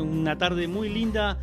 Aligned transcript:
una 0.00 0.38
tarde 0.38 0.68
muy 0.68 0.88
linda, 0.88 1.38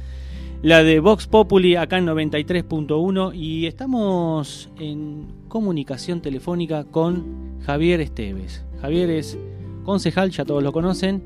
la 0.62 0.84
de 0.84 1.00
Vox 1.00 1.28
Populi 1.28 1.76
acá 1.76 1.98
en 1.98 2.08
93.1 2.08 3.36
y 3.36 3.68
estamos 3.68 4.70
en 4.80 5.28
comunicación 5.48 6.22
telefónica 6.22 6.86
con 6.86 7.60
Javier 7.62 8.02
Esteves. 8.02 8.66
Javier 8.82 9.10
es 9.10 9.38
concejal, 9.84 10.32
ya 10.32 10.46
todos 10.46 10.64
lo 10.64 10.72
conocen, 10.72 11.24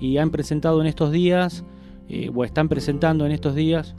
y 0.00 0.16
han 0.18 0.30
presentado 0.30 0.80
en 0.80 0.86
estos 0.86 1.12
días, 1.12 1.64
eh, 2.08 2.30
o 2.34 2.44
están 2.44 2.68
presentando 2.68 3.26
en 3.26 3.32
estos 3.32 3.54
días, 3.54 3.94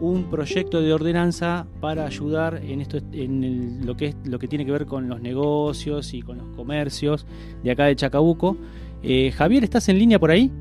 un 0.00 0.30
proyecto 0.30 0.80
de 0.80 0.92
ordenanza 0.92 1.66
para 1.80 2.06
ayudar 2.06 2.60
en 2.64 2.80
esto 2.80 2.98
en 3.12 3.84
lo 3.84 3.96
que 3.96 4.06
es 4.06 4.16
lo 4.24 4.38
que 4.38 4.46
tiene 4.46 4.64
que 4.64 4.70
ver 4.70 4.86
con 4.86 5.08
los 5.08 5.20
negocios 5.20 6.14
y 6.14 6.22
con 6.22 6.38
los 6.38 6.46
comercios 6.56 7.26
de 7.64 7.72
acá 7.72 7.86
de 7.86 7.96
Chacabuco. 7.96 8.56
Eh, 9.02 9.32
Javier, 9.32 9.64
¿estás 9.64 9.88
en 9.88 9.98
línea 9.98 10.18
por 10.18 10.30
ahí? 10.30 10.52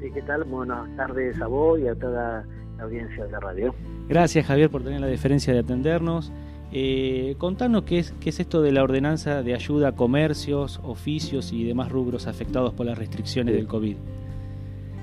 Sí, 0.00 0.10
¿qué 0.12 0.22
tal? 0.22 0.44
Buenas 0.44 0.88
tardes 0.96 1.40
a 1.42 1.46
vos 1.46 1.78
y 1.78 1.86
a 1.86 1.94
toda 1.94 2.42
la 2.78 2.84
audiencia 2.84 3.24
de 3.24 3.30
la 3.32 3.40
radio. 3.40 3.74
Gracias, 4.08 4.46
Javier, 4.46 4.70
por 4.70 4.82
tener 4.82 5.00
la 5.00 5.06
deferencia 5.06 5.52
de 5.52 5.58
atendernos. 5.60 6.32
Eh, 6.72 7.34
contanos 7.36 7.82
qué 7.82 7.98
es, 7.98 8.12
qué 8.12 8.30
es 8.30 8.40
esto 8.40 8.62
de 8.62 8.72
la 8.72 8.82
ordenanza 8.82 9.42
de 9.42 9.54
ayuda 9.54 9.88
a 9.88 9.92
comercios, 9.92 10.80
oficios 10.84 11.52
y 11.52 11.66
demás 11.66 11.92
rubros 11.92 12.26
afectados 12.26 12.72
por 12.72 12.86
las 12.86 12.96
restricciones 12.96 13.54
del 13.54 13.66
COVID. 13.66 13.96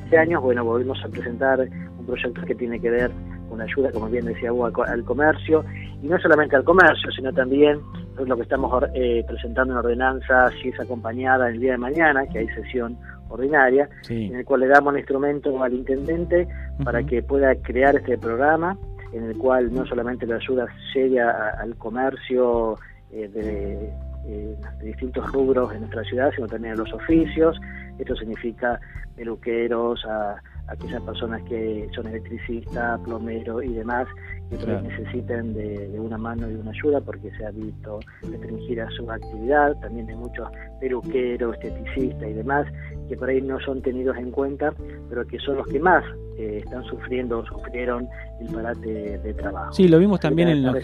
Hace 0.07 0.17
años, 0.17 0.41
bueno, 0.41 0.63
volvimos 0.63 0.97
a 1.03 1.09
presentar 1.09 1.59
un 1.59 2.05
proyecto 2.05 2.41
que 2.41 2.55
tiene 2.55 2.79
que 2.79 2.89
ver 2.89 3.11
con 3.49 3.61
ayuda, 3.61 3.91
como 3.91 4.07
bien 4.07 4.25
decía 4.25 4.51
vos, 4.51 4.73
al 4.87 5.03
comercio, 5.03 5.63
y 6.01 6.07
no 6.07 6.17
solamente 6.19 6.55
al 6.55 6.63
comercio, 6.63 7.11
sino 7.11 7.31
también 7.33 7.79
lo 8.25 8.35
que 8.35 8.43
estamos 8.43 8.83
eh, 8.95 9.23
presentando 9.27 9.73
en 9.73 9.79
ordenanza, 9.79 10.49
si 10.61 10.69
es 10.69 10.79
acompañada 10.79 11.49
el 11.49 11.59
día 11.59 11.73
de 11.73 11.77
mañana, 11.77 12.25
que 12.27 12.39
hay 12.39 12.47
sesión 12.47 12.97
ordinaria, 13.29 13.89
en 14.09 14.35
el 14.35 14.45
cual 14.45 14.61
le 14.61 14.67
damos 14.67 14.93
un 14.93 14.99
instrumento 14.99 15.61
al 15.61 15.73
intendente 15.73 16.47
para 16.83 17.03
que 17.03 17.21
pueda 17.21 17.55
crear 17.55 17.95
este 17.95 18.17
programa, 18.17 18.77
en 19.13 19.23
el 19.23 19.37
cual 19.37 19.73
no 19.73 19.85
solamente 19.85 20.25
la 20.25 20.35
ayuda 20.35 20.67
llegue 20.93 21.21
al 21.21 21.75
comercio 21.77 22.77
eh, 23.11 23.27
de, 23.27 23.93
eh, 24.27 24.55
de, 24.79 24.85
distintos 24.85 25.31
rubros 25.31 25.73
en 25.73 25.79
nuestra 25.81 26.03
ciudad, 26.03 26.31
sino 26.35 26.47
también 26.47 26.73
a 26.73 26.77
los 26.77 26.93
oficios. 26.93 27.57
Esto 27.99 28.15
significa 28.15 28.79
peluqueros, 29.15 30.05
a 30.05 30.41
aquellas 30.67 31.01
personas 31.01 31.41
que 31.43 31.87
son 31.95 32.07
electricistas, 32.07 32.99
plomeros 33.01 33.63
y 33.63 33.73
demás, 33.73 34.07
que 34.49 34.57
necesiten 34.57 35.53
de, 35.53 35.99
una 35.99 36.17
mano 36.17 36.49
y 36.49 36.55
una 36.55 36.71
ayuda 36.71 37.01
porque 37.01 37.31
se 37.37 37.45
ha 37.45 37.51
visto 37.51 37.99
restringida 38.21 38.89
su 38.91 39.09
actividad. 39.09 39.75
También 39.81 40.09
hay 40.09 40.15
muchos 40.15 40.47
peluqueros, 40.79 41.55
esteticistas 41.55 42.29
y 42.29 42.33
demás 42.33 42.67
que 43.09 43.15
por 43.15 43.29
ahí 43.29 43.41
no 43.41 43.59
son 43.61 43.81
tenidos 43.81 44.17
en 44.17 44.31
cuenta, 44.31 44.73
pero 45.09 45.25
que 45.25 45.39
son 45.39 45.57
los 45.57 45.67
que 45.67 45.79
más 45.79 46.03
eh, 46.37 46.61
están 46.63 46.83
sufriendo 46.83 47.39
o 47.39 47.45
sufrieron 47.45 48.07
el 48.41 48.53
parate 48.53 49.17
de, 49.19 49.33
trabajo. 49.33 49.71
Sí, 49.71 49.87
lo 49.87 49.97
vimos 49.97 50.19
también 50.19 50.49
en 50.49 50.63
los, 50.63 50.83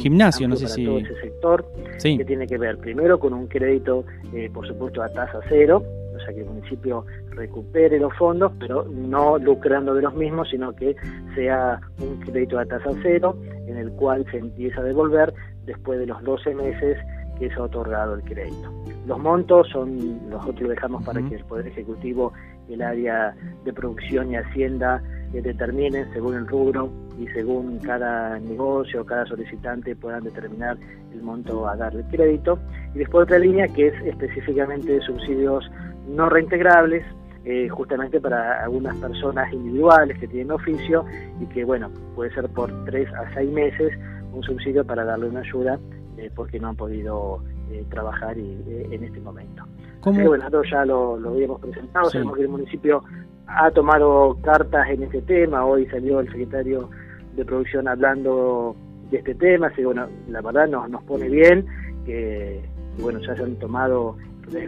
gimnasios, 0.00 0.48
no 0.48 0.56
sé 0.56 0.68
si... 0.68 0.84
Todo 0.84 0.98
ese 0.98 1.20
sector 1.20 1.66
que 2.00 2.24
tiene 2.24 2.46
que 2.46 2.58
ver 2.58 2.78
primero 2.78 3.18
con 3.18 3.32
un 3.34 3.48
crédito, 3.48 4.04
eh, 4.32 4.48
por 4.52 4.66
supuesto, 4.66 5.02
a 5.02 5.08
tasa 5.08 5.40
cero, 5.48 5.82
o 6.14 6.20
sea 6.20 6.34
que 6.34 6.40
el 6.40 6.46
municipio 6.46 7.04
recupere 7.30 7.98
los 7.98 8.14
fondos, 8.16 8.52
pero 8.58 8.84
no 8.84 9.38
lucrando 9.38 9.94
de 9.94 10.02
los 10.02 10.14
mismos, 10.14 10.48
sino 10.50 10.74
que 10.74 10.96
sea 11.34 11.80
un 12.00 12.20
crédito 12.20 12.58
a 12.58 12.66
tasa 12.66 12.90
cero, 13.02 13.36
en 13.66 13.76
el 13.76 13.90
cual 13.92 14.24
se 14.30 14.38
empieza 14.38 14.80
a 14.80 14.84
devolver 14.84 15.32
después 15.64 15.98
de 15.98 16.06
los 16.06 16.22
12 16.22 16.54
meses 16.54 16.98
que 17.38 17.50
ha 17.52 17.62
otorgado 17.62 18.14
el 18.14 18.22
crédito. 18.22 18.72
Los 19.06 19.18
montos 19.18 19.68
son, 19.70 20.30
nosotros 20.30 20.70
dejamos 20.70 21.04
para 21.04 21.20
que 21.28 21.34
el 21.34 21.44
Poder 21.44 21.66
Ejecutivo, 21.66 22.32
el 22.68 22.80
área 22.80 23.34
de 23.64 23.72
producción 23.72 24.30
y 24.30 24.36
Hacienda 24.36 25.02
eh, 25.34 25.42
determinen 25.42 26.10
según 26.12 26.36
el 26.36 26.46
rubro 26.46 26.90
y 27.18 27.26
según 27.28 27.78
cada 27.80 28.38
negocio, 28.38 29.04
cada 29.04 29.26
solicitante 29.26 29.94
puedan 29.94 30.24
determinar 30.24 30.76
el 31.12 31.22
monto 31.22 31.68
a 31.68 31.76
darle 31.76 32.04
crédito. 32.10 32.58
Y 32.94 32.98
después 32.98 33.24
otra 33.24 33.38
línea 33.38 33.68
que 33.68 33.88
es 33.88 33.94
específicamente 34.04 35.00
subsidios 35.02 35.70
no 36.08 36.28
reintegrables, 36.28 37.04
eh, 37.44 37.68
justamente 37.68 38.20
para 38.20 38.64
algunas 38.64 38.96
personas 38.96 39.52
individuales 39.52 40.18
que 40.18 40.26
tienen 40.26 40.50
oficio 40.50 41.04
y 41.40 41.46
que, 41.46 41.64
bueno, 41.64 41.90
puede 42.14 42.32
ser 42.32 42.48
por 42.48 42.70
tres 42.86 43.06
a 43.12 43.32
seis 43.34 43.50
meses 43.50 43.92
un 44.32 44.42
subsidio 44.42 44.84
para 44.84 45.04
darle 45.04 45.28
una 45.28 45.40
ayuda 45.40 45.78
eh, 46.16 46.30
porque 46.34 46.58
no 46.58 46.68
han 46.68 46.76
podido 46.76 47.42
eh, 47.70 47.84
trabajar 47.90 48.38
en 48.38 49.04
este 49.04 49.20
momento. 49.20 49.62
¿Cómo? 50.00 50.24
bueno, 50.26 50.44
nosotros 50.44 50.66
ya 50.70 50.84
lo, 50.86 51.14
habíamos 51.14 51.60
presentado, 51.60 52.10
sabemos 52.10 52.36
que 52.36 52.42
el 52.42 52.48
municipio 52.48 53.02
ha 53.46 53.70
tomado 53.70 54.38
cartas 54.42 54.88
en 54.88 55.02
este 55.02 55.22
tema, 55.22 55.66
hoy 55.66 55.86
salió 55.86 56.20
el 56.20 56.28
secretario 56.28 56.88
de 57.36 57.44
producción 57.44 57.88
hablando 57.88 58.74
de 59.10 59.18
este 59.18 59.34
tema, 59.34 59.66
así 59.66 59.84
bueno, 59.84 60.08
la 60.28 60.40
verdad 60.40 60.66
nos, 60.68 60.88
nos 60.88 61.02
pone 61.04 61.28
bien 61.28 61.66
que, 62.06 62.62
bueno, 63.00 63.18
ya 63.20 63.34
se 63.36 63.42
han 63.42 63.56
tomado 63.56 64.16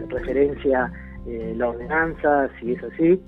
referencia 0.09 0.91
eh, 1.27 1.53
la 1.57 1.69
ordenanza, 1.69 2.49
si 2.59 2.73
es 2.73 2.83
así, 2.83 3.21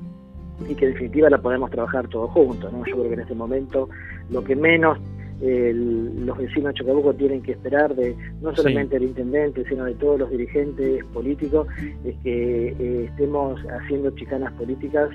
y 0.67 0.75
que 0.75 0.85
en 0.85 0.93
definitiva 0.93 1.29
la 1.29 1.37
podemos 1.37 1.69
trabajar 1.71 2.07
todos 2.07 2.31
juntos. 2.31 2.71
¿no? 2.71 2.85
Yo 2.85 2.95
creo 2.95 3.07
que 3.07 3.13
en 3.13 3.19
este 3.21 3.35
momento 3.35 3.89
lo 4.29 4.43
que 4.43 4.55
menos 4.55 4.99
los 5.41 6.37
vecinos 6.37 6.73
de 6.73 6.79
Chocabuco 6.79 7.13
tienen 7.13 7.41
que 7.41 7.53
esperar 7.53 7.95
de 7.95 8.15
no 8.41 8.53
solamente 8.55 8.99
del 8.99 9.09
intendente, 9.09 9.63
sino 9.69 9.85
de 9.85 9.93
todos 9.95 10.19
los 10.19 10.29
dirigentes 10.29 11.03
políticos, 11.13 11.67
es 12.03 12.15
que 12.23 12.75
eh, 12.77 13.05
estemos 13.05 13.61
haciendo 13.81 14.11
chicanas 14.11 14.51
políticas, 14.53 15.09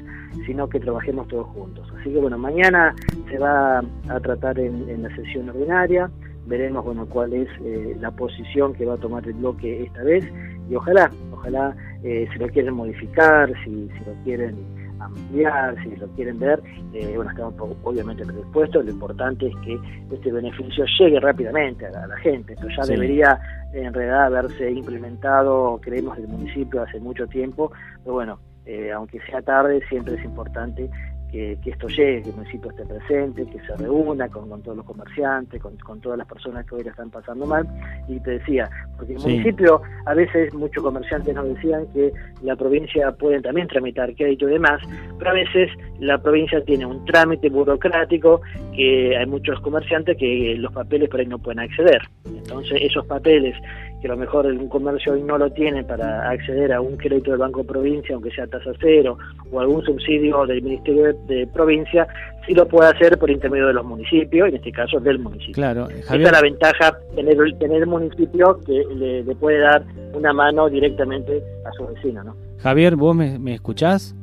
sino 0.47 0.69
que 0.69 0.81
trabajemos 0.81 1.29
todos 1.29 1.47
juntos. 1.49 1.87
Así 2.01 2.11
que 2.11 2.19
bueno, 2.19 2.39
mañana 2.39 2.95
se 3.29 3.39
va 3.39 3.81
a 3.81 4.21
tratar 4.21 4.59
en, 4.59 5.03
la 5.03 5.15
sesión 5.15 5.51
ordinaria, 5.51 6.11
veremos 6.47 6.85
bueno 6.85 7.07
cuál 7.07 7.35
es 7.35 7.49
eh, 7.63 7.95
la 8.01 8.11
posición 8.11 8.73
que 8.73 8.87
va 8.87 8.95
a 8.95 8.99
tomar 8.99 9.27
el 9.27 9.35
bloque 9.35 9.83
esta 9.83 10.03
vez 10.03 10.25
y 10.71 10.75
ojalá, 10.75 11.11
ojalá 11.33 11.77
eh, 12.05 12.29
si 12.33 12.39
lo 12.39 12.49
quieren 12.49 12.75
modificar, 12.75 13.51
si, 13.65 13.89
si, 13.89 14.05
lo 14.05 14.15
quieren 14.25 14.55
ampliar, 15.01 15.75
si 15.83 15.97
lo 15.97 16.07
quieren 16.09 16.39
ver, 16.39 16.63
eh, 16.93 17.13
bueno, 17.17 17.31
estamos 17.31 17.55
obviamente 17.83 18.25
predispuestos, 18.25 18.85
lo 18.85 18.91
importante 18.91 19.47
es 19.47 19.57
que 19.65 19.79
este 20.15 20.31
beneficio 20.31 20.85
llegue 20.99 21.19
rápidamente 21.19 21.87
a 21.87 22.07
la, 22.07 22.17
gente, 22.19 22.53
esto 22.53 22.69
ya 22.77 22.85
debería 22.85 23.41
en 23.73 23.93
realidad 23.93 24.27
haberse 24.27 24.71
implementado, 24.71 25.81
creemos, 25.83 26.19
el 26.19 26.29
municipio 26.29 26.83
hace 26.83 27.01
mucho 27.01 27.27
tiempo, 27.27 27.73
pero 28.03 28.15
bueno, 28.15 28.39
eh, 28.67 28.93
aunque 28.93 29.19
sea 29.21 29.43
tarde, 29.43 29.81
siempre 29.89 30.15
es 30.15 30.25
importante 30.25 30.89
que, 31.35 31.71
esto 31.71 31.89
llegue, 31.89 32.23
que 32.23 32.29
el 32.31 32.37
municipio 32.37 32.71
esté 32.71 32.85
presente, 32.85 33.45
que 33.47 33.59
se 33.67 33.77
reúna 33.77 34.29
con, 34.29 34.63
todos 34.63 34.77
los 34.77 34.87
comerciantes, 34.87 35.61
con, 35.61 36.01
todas 36.01 36.17
las 36.17 36.29
personas 36.29 36.65
que 36.65 36.77
hoy 36.77 36.85
la 36.85 36.91
están 36.91 37.11
pasando 37.11 37.45
mal. 37.45 37.67
Y 38.09 38.21
te 38.21 38.39
decía, 38.39 38.71
porque 38.97 39.15
el 39.15 39.19
municipio, 39.19 39.83
a 40.07 40.15
veces 40.15 40.55
muchos 40.55 40.83
comerciantes 40.83 41.35
nos 41.35 41.49
decían 41.49 41.87
que 41.93 42.13
la 42.43 42.55
provincia 42.55 43.11
pueden 43.13 43.43
también 43.43 43.67
tramitar 43.67 44.15
crédito 44.15 44.49
y 44.49 44.53
demás, 44.53 44.81
pero 45.19 45.31
a 45.31 45.35
veces 45.35 45.71
la 45.99 46.19
provincia 46.19 46.63
tiene 46.65 46.87
un 46.87 47.05
trámite 47.05 47.49
burocrático 47.49 48.41
que 48.77 49.17
hay 49.17 49.27
muchos 49.27 49.61
comerciantes 49.61 50.17
que 50.17 50.55
los 50.57 50.73
papeles 50.73 51.09
por 51.09 51.19
ahí 51.19 51.27
no 51.27 51.39
pueden 51.39 51.59
acceder. 51.59 52.01
Entonces 52.27 52.79
esos 52.81 53.05
papeles 53.07 53.57
que 54.05 54.09
a 54.09 54.15
lo 54.15 54.21
mejor 54.21 54.45
un 54.45 54.69
comercio 54.69 55.15
hoy 55.15 55.23
no 55.23 55.39
lo 55.39 55.51
tiene 55.51 55.83
para 55.83 56.29
acceder 56.29 56.75
a 56.75 56.81
un 56.83 56.95
crédito 56.99 57.31
del 57.31 57.41
Banco 57.41 57.65
Provincia, 57.65 58.15
aunque 58.15 58.31
sea 58.33 58.47
tasa 58.47 58.73
cero, 58.79 59.17
o 59.51 59.61
algún 59.61 59.83
subsidio 59.83 60.45
del 60.45 60.61
Ministerio 60.61 61.17
de, 61.27 61.47
Provincia, 61.47 62.07
sí 62.47 62.53
lo 62.53 62.69
puede 62.69 62.91
hacer 62.91 63.17
por 63.19 63.31
intermedio 63.31 63.69
de 63.69 63.73
los 63.73 63.83
municipios, 63.83 64.51
en 64.51 64.57
este 64.57 64.73
caso 64.73 65.01
del 65.01 65.21
municipio. 65.21 65.55
Claro, 65.55 65.89
Esa 65.89 66.17
es 66.17 66.21
la 66.31 66.43
ventaja, 66.43 66.99
tener, 67.17 67.39
tener 67.59 67.81
el 67.81 67.87
municipio 67.87 68.61
que 68.67 68.85
le, 68.95 69.35
puede 69.37 69.61
dar 69.61 69.83
una 70.13 70.35
mano 70.35 70.69
directamente 70.69 71.43
a 71.65 71.73
su 71.73 71.87
vecino, 71.87 72.23
¿no? 72.23 72.37
Javier, 72.59 72.97
¿vos 72.97 73.17
me, 73.17 73.39
me 73.39 73.55
escuchás? 73.55 74.15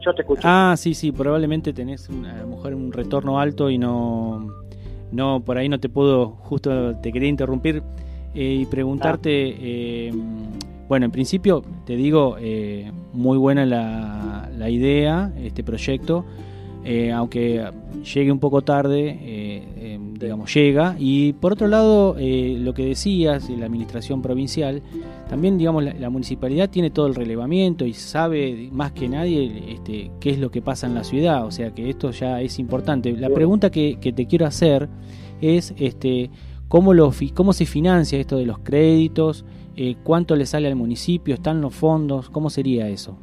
Yo 0.00 0.14
te 0.14 0.22
escucho. 0.22 0.40
Ah, 0.42 0.74
sí, 0.78 0.94
sí, 0.94 1.12
probablemente 1.12 1.74
tenés 1.74 2.08
a 2.08 2.40
lo 2.40 2.46
mejor 2.46 2.72
un 2.72 2.94
retorno 2.94 3.38
alto 3.38 3.68
y 3.68 3.76
no, 3.76 4.48
no, 5.12 5.42
por 5.44 5.58
ahí 5.58 5.68
no 5.68 5.78
te 5.78 5.90
puedo, 5.90 6.28
justo 6.28 6.96
te 7.02 7.12
quería 7.12 7.28
interrumpir 7.28 7.82
eh, 8.34 8.58
y 8.60 8.66
preguntarte, 8.66 9.30
eh, 9.58 10.12
bueno, 10.88 11.06
en 11.06 11.10
principio 11.10 11.62
te 11.84 11.96
digo, 11.96 12.36
eh, 12.38 12.90
muy 13.12 13.38
buena 13.38 13.66
la, 13.66 14.48
la, 14.56 14.70
idea, 14.70 15.32
este 15.36 15.64
proyecto, 15.64 16.24
aunque 17.12 17.68
llegue 18.14 18.32
un 18.32 18.38
poco 18.38 18.62
tarde, 18.62 19.98
digamos, 20.18 20.54
llega. 20.54 20.96
Y 20.98 21.34
por 21.34 21.52
otro 21.52 21.66
lado, 21.68 22.14
lo 22.18 22.74
que 22.74 22.86
decías, 22.86 23.50
la 23.50 23.66
administración 23.66 24.22
provincial, 24.22 24.80
también, 25.28 25.58
digamos, 25.58 25.84
la, 25.84 26.10
municipalidad 26.10 26.70
tiene 26.70 26.90
todo 26.90 27.08
el 27.08 27.14
relevamiento 27.14 27.84
y 27.84 27.92
sabe 27.92 28.68
más 28.72 28.92
que 28.92 29.08
nadie 29.08 29.74
este, 29.74 30.10
qué 30.20 30.30
es 30.30 30.38
lo 30.38 30.50
que 30.50 30.62
pasa 30.62 30.86
en 30.86 30.94
la 30.94 31.04
ciudad, 31.04 31.44
o 31.44 31.50
sea 31.50 31.74
que 31.74 31.90
esto 31.90 32.12
ya 32.12 32.40
es 32.40 32.58
importante. 32.58 33.12
La 33.12 33.28
pregunta 33.28 33.70
que, 33.70 33.98
que 34.00 34.12
te 34.12 34.26
quiero 34.26 34.46
hacer 34.46 34.88
es, 35.40 35.74
este, 35.78 36.30
¿Cómo, 36.70 36.94
lo, 36.94 37.10
¿Cómo 37.34 37.52
se 37.52 37.66
financia 37.66 38.20
esto 38.20 38.36
de 38.36 38.46
los 38.46 38.60
créditos? 38.60 39.44
Eh, 39.74 39.96
¿Cuánto 40.04 40.36
le 40.36 40.46
sale 40.46 40.68
al 40.68 40.76
municipio? 40.76 41.34
¿Están 41.34 41.60
los 41.60 41.74
fondos? 41.74 42.30
¿Cómo 42.30 42.48
sería 42.48 42.86
eso? 42.86 43.18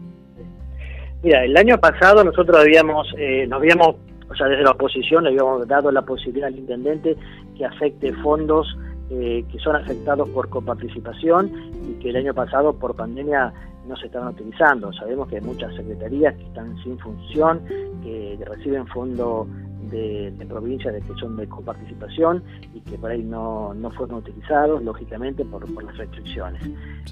Mira, 1.24 1.46
el 1.46 1.56
año 1.56 1.78
pasado 1.78 2.26
nosotros 2.26 2.58
habíamos, 2.58 3.08
eh, 3.18 3.48
nos 3.48 3.60
habíamos, 3.60 3.96
o 4.30 4.36
sea, 4.36 4.48
desde 4.48 4.64
la 4.64 4.72
oposición 4.72 5.24
le 5.24 5.30
habíamos 5.30 5.66
dado 5.66 5.94
la 5.94 6.02
posibilidad 6.02 6.50
al 6.50 6.58
intendente 6.58 7.16
que 7.58 7.64
afecte 7.64 8.12
fondos 8.16 8.68
eh, 9.10 9.46
que 9.50 9.60
son 9.60 9.78
afectados 9.78 10.28
por 10.32 10.50
coparticipación 10.50 11.50
y 11.90 11.94
que 12.02 12.10
el 12.10 12.18
año 12.18 12.34
pasado 12.34 12.74
por 12.74 12.98
pandemia 12.98 13.54
no 13.88 13.96
se 13.96 14.08
estaban 14.08 14.34
utilizando. 14.34 14.92
Sabemos 14.92 15.30
que 15.30 15.38
hay 15.38 15.42
muchas 15.42 15.74
secretarías 15.74 16.36
que 16.36 16.44
están 16.44 16.76
sin 16.84 17.00
función, 17.00 17.62
que 18.04 18.38
reciben 18.46 18.86
fondos 18.88 19.48
de, 19.90 20.34
provincias 20.48 20.94
de 20.94 21.02
que 21.02 21.14
son 21.20 21.38
de 21.38 21.48
coparticipación 21.48 22.44
y 22.74 22.82
que 22.82 22.98
por 22.98 23.12
ahí 23.12 23.24
no, 23.24 23.74
no 23.74 23.92
fueron 23.92 24.18
utilizados, 24.18 24.84
lógicamente, 24.84 25.44
por, 25.46 25.68
las 25.84 25.98
restricciones. 25.98 26.62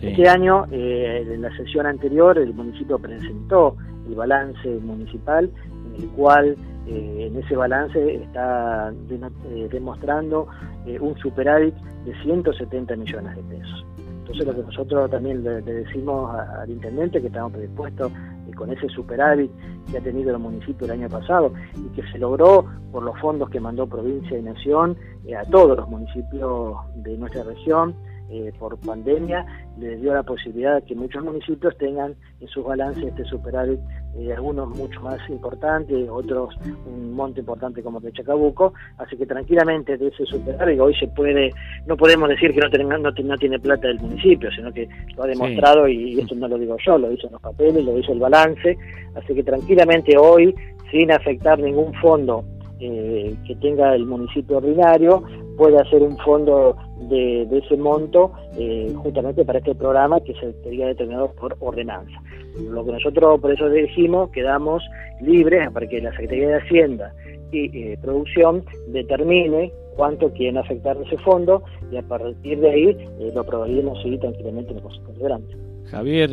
Este 0.01 0.27
año, 0.27 0.65
eh, 0.71 1.27
en 1.29 1.41
la 1.41 1.55
sesión 1.55 1.85
anterior, 1.85 2.37
el 2.37 2.53
municipio 2.53 2.99
presentó 2.99 3.75
el 4.07 4.15
balance 4.15 4.69
municipal 4.81 5.49
en 5.95 6.03
el 6.03 6.09
cual 6.09 6.55
eh, 6.87 7.29
en 7.31 7.43
ese 7.43 7.55
balance 7.55 8.15
está 8.15 8.93
eh, 9.09 9.67
demostrando 9.71 10.47
eh, 10.85 10.99
un 10.99 11.17
superávit 11.17 11.73
de 12.05 12.13
170 12.21 12.95
millones 12.95 13.35
de 13.35 13.43
pesos. 13.43 13.85
Entonces 14.19 14.45
lo 14.45 14.55
que 14.55 14.61
nosotros 14.61 15.09
también 15.09 15.43
le, 15.43 15.61
decimos 15.61 16.35
al 16.35 16.69
intendente 16.69 17.21
que 17.21 17.27
estamos 17.27 17.53
predispuestos 17.53 18.11
con 18.53 18.71
ese 18.71 18.87
superávit 18.89 19.51
que 19.89 19.97
ha 19.97 20.01
tenido 20.01 20.31
el 20.31 20.39
municipio 20.39 20.85
el 20.85 20.91
año 20.91 21.09
pasado 21.09 21.53
y 21.75 21.89
que 21.95 22.03
se 22.11 22.17
logró 22.17 22.65
por 22.91 23.03
los 23.03 23.19
fondos 23.19 23.49
que 23.49 23.59
mandó 23.59 23.87
provincia 23.87 24.37
y 24.37 24.41
nación 24.41 24.97
a 25.37 25.43
todos 25.49 25.77
los 25.77 25.89
municipios 25.89 26.77
de 26.95 27.17
nuestra 27.17 27.43
región, 27.43 27.95
eh, 28.29 28.51
por 28.57 28.77
pandemia 28.79 29.45
le 29.79 29.97
dio 29.97 30.13
la 30.13 30.23
posibilidad 30.23 30.75
de 30.75 30.81
que 30.81 30.95
muchos 30.95 31.23
municipios 31.23 31.77
tengan 31.77 32.15
en 32.39 32.47
sus 32.47 32.65
balances 32.65 33.03
este 33.03 33.23
superávit, 33.25 33.79
eh, 34.17 34.33
algunos 34.33 34.69
mucho 34.69 34.99
más 35.01 35.19
importantes, 35.29 36.09
otros 36.09 36.55
un 36.85 37.13
monte 37.13 37.41
importante 37.41 37.83
como 37.83 37.99
el 37.99 38.05
de 38.05 38.13
Chacabuco, 38.13 38.73
así 38.97 39.15
que 39.15 39.25
tranquilamente 39.25 39.97
de 39.97 40.07
ese 40.07 40.25
superávit 40.25 40.79
hoy 40.79 40.95
se 40.95 41.07
puede, 41.09 41.51
no 41.85 41.95
podemos 41.95 42.29
decir 42.29 42.53
que 42.53 42.61
no, 42.61 42.69
tenga, 42.69 42.97
no, 42.97 43.37
tiene 43.37 43.59
plata 43.59 43.87
el 43.89 43.99
municipio, 43.99 44.49
sino 44.51 44.71
que 44.71 44.87
lo 45.15 45.23
ha 45.23 45.27
demostrado 45.27 45.87
y, 45.87 46.19
esto 46.19 46.33
no 46.35 46.47
lo 46.47 46.57
digo 46.57 46.77
yo, 46.83 46.97
lo 46.97 47.11
hizo 47.11 47.27
en 47.27 47.33
los 47.33 47.41
papeles, 47.41 47.83
lo 47.83 47.97
hizo 47.99 48.11
el 48.11 48.19
balance, 48.19 48.77
así 49.15 49.35
que 49.35 49.43
tranquilamente 49.43 50.17
hoy, 50.17 50.55
sin 50.89 51.11
afectar 51.11 51.59
ningún 51.59 51.93
fondo 51.95 52.43
eh, 52.79 53.35
que 53.45 53.55
tenga 53.55 53.93
el 53.95 54.05
municipio 54.05 54.57
ordinario, 54.57 55.23
puede 55.57 55.79
hacer 55.79 56.01
un 56.01 56.17
fondo 56.17 56.75
de, 57.01 57.43
ese 57.51 57.77
monto 57.77 58.31
eh, 58.57 58.91
justamente 58.95 59.43
para 59.43 59.59
este 59.59 59.75
programa 59.75 60.19
que 60.21 60.33
se 60.33 60.53
sería 60.63 60.87
determinado 60.87 61.31
por 61.33 61.55
ordenanza. 61.59 62.21
Lo 62.69 62.85
que 62.85 62.93
nosotros 62.93 63.39
por 63.41 63.51
eso 63.51 63.69
dijimos, 63.69 64.29
quedamos 64.31 64.83
libres 65.21 65.69
para 65.71 65.87
que 65.87 66.01
la 66.01 66.11
Secretaría 66.11 66.47
de 66.47 66.55
Hacienda 66.55 67.13
y 67.51 67.65
eh, 67.65 67.97
Producción 68.01 68.63
determine 68.87 69.71
cuánto 69.95 70.31
quieren 70.33 70.57
afectar 70.57 70.97
ese 71.05 71.17
fondo 71.19 71.63
y 71.91 71.97
a 71.97 72.01
partir 72.01 72.59
de 72.59 72.69
ahí 72.69 72.89
eh, 73.19 73.31
lo 73.33 73.41
aprobaríamos 73.41 74.01
seguir 74.01 74.19
tranquilamente 74.19 74.71
en 74.71 74.77
el 74.77 74.83
Consejo 74.83 75.11
Deliberante. 75.11 75.55
Javier, 75.85 76.31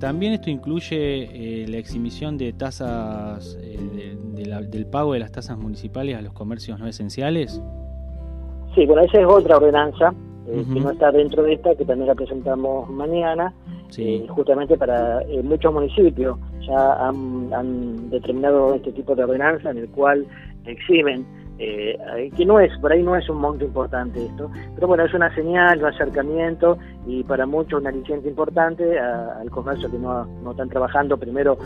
también 0.00 0.32
esto 0.32 0.50
incluye 0.50 1.64
la 1.68 1.76
exhibición 1.76 2.36
de 2.36 2.52
tasas, 2.52 3.56
del 3.56 4.86
pago 4.86 5.12
de 5.12 5.20
las 5.20 5.30
tasas 5.30 5.56
municipales 5.56 6.16
a 6.16 6.20
los 6.20 6.32
comercios 6.32 6.80
no 6.80 6.88
esenciales. 6.88 7.62
Sí, 8.74 8.86
bueno, 8.86 9.02
esa 9.02 9.20
es 9.20 9.26
otra 9.26 9.56
ordenanza 9.56 10.14
eh, 10.48 10.64
que 10.72 10.80
no 10.80 10.90
está 10.90 11.10
dentro 11.12 11.42
de 11.42 11.54
esta, 11.54 11.74
que 11.74 11.84
también 11.84 12.08
la 12.08 12.14
presentamos 12.14 12.88
mañana, 12.90 13.52
eh, 13.96 14.26
justamente 14.28 14.76
para 14.76 15.22
eh, 15.22 15.42
muchos 15.42 15.72
municipios. 15.72 16.38
Ya 16.66 17.08
han, 17.08 18.10
determinado 18.10 18.74
este 18.74 18.92
tipo 18.92 19.14
de 19.14 19.24
ordenanza 19.24 19.70
en 19.70 19.78
el 19.78 19.88
cual 19.88 20.26
eximen, 20.66 21.24
que 21.60 22.46
no 22.46 22.58
es, 22.58 22.76
por 22.78 22.90
ahí 22.90 23.02
no 23.02 23.14
es 23.16 23.28
un 23.28 23.38
monto 23.38 23.64
importante 23.64 24.24
esto, 24.24 24.50
pero 24.74 24.86
bueno, 24.86 25.04
es 25.04 25.12
una 25.12 25.34
señal, 25.34 25.80
un 25.80 25.86
acercamiento 25.86 26.78
y 27.06 27.22
para 27.24 27.44
muchos 27.44 27.80
una 27.80 27.90
licencia 27.90 28.30
importante 28.30 28.98
al 28.98 29.50
comercio 29.50 29.90
que 29.90 29.98
no, 29.98 30.24
no 30.24 30.52
están 30.52 30.70
trabajando 30.70 31.18
primero 31.18 31.58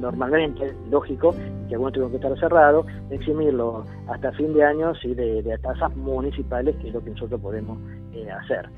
normalmente, 0.00 0.72
lógico, 0.90 1.34
que 1.68 1.74
algunos 1.74 1.92
tuvieron 1.92 2.10
que 2.10 2.16
estar 2.16 2.38
cerrados, 2.38 2.86
eximirlo 3.10 3.84
hasta 4.08 4.32
fin 4.32 4.52
de 4.54 4.64
año 4.64 4.92
y 5.02 5.14
de, 5.14 5.58
tasas 5.62 5.94
municipales, 5.96 6.76
que 6.76 6.88
es 6.88 6.94
lo 6.94 7.02
que 7.02 7.10
nosotros 7.10 7.40
podemos 7.40 7.78
eh, 8.12 8.30
hacer. 8.30 8.68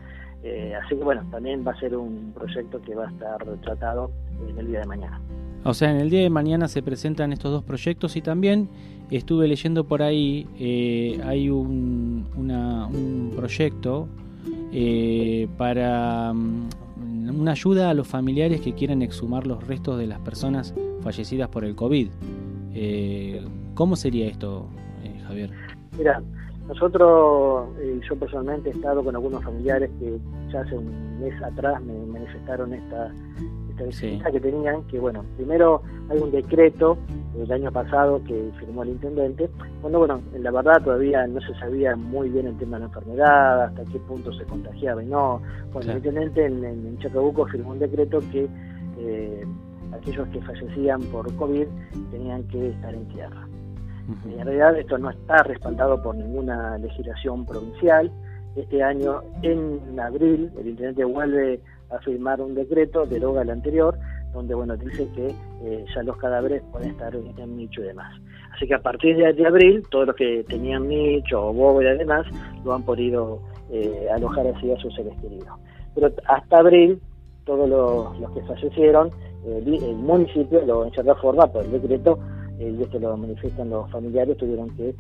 Eh, 0.42 0.74
así 0.82 0.96
que 0.96 1.02
bueno, 1.02 1.26
también 1.30 1.64
va 1.66 1.72
a 1.72 1.80
ser 1.80 1.96
un 1.96 2.32
proyecto 2.32 2.80
que 2.82 2.94
va 2.94 3.06
a 3.06 3.10
estar 3.10 3.38
tratado 3.62 4.10
en 4.48 4.58
el 4.58 4.66
día 4.68 4.80
de 4.80 4.86
mañana. 4.86 5.20
O 5.64 5.74
sea, 5.74 5.90
en 5.90 5.96
el 5.96 6.08
día 6.08 6.22
de 6.22 6.30
mañana 6.30 6.68
se 6.68 6.82
presentan 6.82 7.32
estos 7.32 7.50
dos 7.50 7.64
proyectos 7.64 8.16
y 8.16 8.22
también 8.22 8.68
estuve 9.16 9.48
leyendo 9.48 9.84
por 9.84 10.02
ahí, 10.02 10.46
eh, 10.58 11.20
hay 11.24 11.50
un, 11.50 12.26
un 12.36 13.32
proyecto 13.34 14.08
para 15.56 16.32
mm, 16.32 16.68
una 17.40 17.52
ayuda 17.52 17.90
a 17.90 17.94
los 17.94 18.06
familiares 18.06 18.60
que 18.60 18.74
quieren 18.74 19.02
exhumar 19.02 19.46
los 19.46 19.66
restos 19.66 19.98
de 19.98 20.06
las 20.06 20.18
personas 20.20 20.74
fallecidas 21.02 21.48
por 21.48 21.64
el 21.64 21.74
COVID. 21.74 22.08
Eh, 22.74 23.44
¿Cómo 23.74 23.96
sería 23.96 24.26
esto, 24.26 24.66
eh, 25.04 25.20
Javier? 25.26 25.50
Mira, 25.96 26.22
nosotros, 26.66 27.68
eh, 27.80 28.00
yo 28.08 28.16
personalmente 28.16 28.70
he 28.70 28.72
estado 28.72 29.02
con 29.02 29.14
algunos 29.14 29.42
familiares 29.42 29.90
que 29.98 30.18
ya 30.52 30.60
hace 30.60 30.76
un 30.76 31.20
mes 31.20 31.34
atrás 31.42 31.82
me 31.82 31.94
manifestaron 32.06 32.74
esta, 32.74 33.12
esta 33.80 34.30
que 34.30 34.40
tenían, 34.40 34.82
que 34.84 34.98
bueno, 34.98 35.24
primero 35.36 35.82
hay 36.08 36.18
un 36.18 36.30
decreto 36.30 36.98
el 37.36 37.52
año 37.52 37.70
pasado 37.70 38.22
que 38.24 38.50
firmó 38.58 38.82
el 38.82 38.90
intendente, 38.90 39.48
cuando 39.80 39.98
bueno, 40.00 40.20
en 40.34 40.42
la 40.42 40.50
verdad 40.50 40.82
todavía 40.82 41.26
no 41.26 41.40
se 41.40 41.54
sabía 41.54 41.94
muy 41.94 42.28
bien 42.30 42.46
el 42.46 42.58
tema 42.58 42.76
de 42.76 42.80
la 42.80 42.86
enfermedad, 42.86 43.64
hasta 43.64 43.84
qué 43.84 43.98
punto 44.00 44.32
se 44.32 44.44
contagiaba 44.44 45.02
y 45.02 45.06
no. 45.06 45.40
Bueno, 45.72 45.92
el 45.92 45.98
intendente 45.98 46.44
en, 46.44 46.98
Chacabuco 46.98 47.46
firmó 47.46 47.70
un 47.70 47.78
decreto 47.78 48.20
que 48.32 48.48
eh, 48.98 49.46
aquellos 49.92 50.26
que 50.28 50.40
fallecían 50.42 51.00
por 51.12 51.32
COVID 51.36 51.66
tenían 52.10 52.42
que 52.44 52.70
estar 52.70 52.94
en 52.94 53.06
tierra. 53.08 53.46
En 54.24 54.44
realidad 54.44 54.78
esto 54.78 54.96
no 54.96 55.10
está 55.10 55.42
respaldado 55.42 56.02
por 56.02 56.16
ninguna 56.16 56.78
legislación 56.78 57.44
provincial. 57.44 58.10
Este 58.56 58.82
año, 58.82 59.22
en 59.42 60.00
abril, 60.00 60.50
el 60.58 60.68
intendente 60.68 61.04
vuelve 61.04 61.60
a 61.90 61.98
firmar 62.00 62.40
un 62.40 62.54
decreto, 62.54 63.06
deroga 63.06 63.42
el 63.42 63.50
anterior, 63.50 63.98
donde 64.32 64.54
bueno 64.54 64.76
dice 64.76 65.08
que 65.14 65.34
eh, 65.64 65.84
ya 65.94 66.02
los 66.02 66.16
cadáveres 66.18 66.62
pueden 66.70 66.90
estar 66.90 67.14
en, 67.14 67.56
nicho 67.56 67.80
y 67.80 67.84
demás. 67.84 68.12
Así 68.54 68.66
que 68.66 68.74
a 68.74 68.82
partir 68.82 69.16
de, 69.16 69.46
abril, 69.46 69.82
todos 69.90 70.08
los 70.08 70.16
que 70.16 70.44
tenían 70.48 70.88
nicho 70.88 71.48
o 71.48 71.52
bóveda 71.52 71.94
y 71.94 71.98
demás, 71.98 72.26
lo 72.64 72.74
han 72.74 72.82
podido 72.82 73.40
eh, 73.70 74.08
alojar 74.12 74.46
así 74.48 74.70
a 74.70 74.76
sus 74.78 74.94
seres 74.94 75.14
queridos. 75.20 75.58
Pero 75.94 76.12
hasta 76.26 76.58
abril, 76.58 77.00
todos 77.44 77.68
los, 77.68 78.32
que 78.32 78.42
fallecieron, 78.42 79.10
el 79.46 79.96
municipio 79.96 80.64
lo, 80.66 80.84
en 80.84 80.92
cierta 80.92 81.14
forma, 81.16 81.46
por 81.46 81.64
el 81.64 81.72
decreto, 81.72 82.18
eh, 82.58 82.74
y 82.78 82.82
esto 82.82 82.98
lo 82.98 83.16
manifiestan 83.16 83.70
los 83.70 83.90
familiares, 83.90 84.36
tuvieron 84.36 84.70
que 84.76 84.94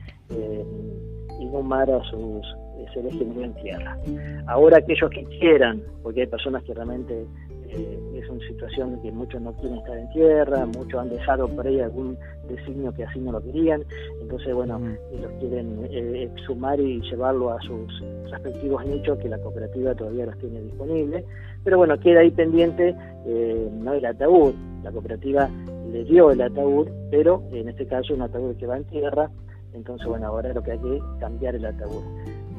inhumar 1.40 1.90
a 1.90 2.02
sus 2.04 2.46
seres 2.92 3.12
queridos 3.12 3.44
en 3.44 3.54
tierra. 3.54 3.98
Ahora 4.46 4.78
aquellos 4.78 5.10
que 5.10 5.24
quieran, 5.24 5.82
porque 6.02 6.22
hay 6.22 6.26
personas 6.26 6.62
que 6.64 6.74
realmente 6.74 7.26
eh, 7.70 7.98
es 8.14 8.28
una 8.30 8.46
situación 8.46 9.00
que 9.02 9.12
muchos 9.12 9.42
no 9.42 9.52
quieren 9.52 9.78
estar 9.78 9.96
en 9.98 10.08
tierra, 10.10 10.64
muchos 10.64 11.00
han 11.00 11.10
dejado 11.10 11.48
por 11.48 11.66
ahí 11.66 11.80
algún 11.80 12.16
designio 12.48 12.94
que 12.94 13.04
así 13.04 13.18
no 13.20 13.32
lo 13.32 13.42
querían, 13.42 13.84
entonces 14.22 14.54
bueno, 14.54 14.80
los 15.20 15.32
quieren 15.32 15.86
eh, 15.90 16.30
exhumar 16.34 16.80
y 16.80 17.00
llevarlo 17.02 17.50
a 17.52 17.60
sus 17.60 18.02
respectivos 18.30 18.86
nichos 18.86 19.18
que 19.18 19.28
la 19.28 19.38
cooperativa 19.38 19.94
todavía 19.94 20.26
los 20.26 20.38
tiene 20.38 20.62
disponibles, 20.62 21.24
pero 21.62 21.76
bueno, 21.76 21.98
queda 22.00 22.20
ahí 22.20 22.30
pendiente 22.30 22.96
eh, 23.26 23.68
no 23.70 23.92
el 23.92 24.06
ataúd, 24.06 24.54
la 24.82 24.90
cooperativa 24.90 25.50
le 25.92 26.04
dio 26.04 26.30
el 26.30 26.40
ataúd, 26.40 26.88
pero 27.10 27.42
en 27.52 27.68
este 27.68 27.86
caso 27.86 28.14
un 28.14 28.22
ataúd 28.22 28.56
que 28.56 28.66
va 28.66 28.78
en 28.78 28.84
tierra, 28.84 29.30
entonces 29.74 30.06
bueno, 30.06 30.26
ahora 30.28 30.54
lo 30.54 30.62
que 30.62 30.72
hay 30.72 30.78
que 30.78 31.02
cambiar 31.20 31.54
el 31.54 31.66
ataúd 31.66 32.02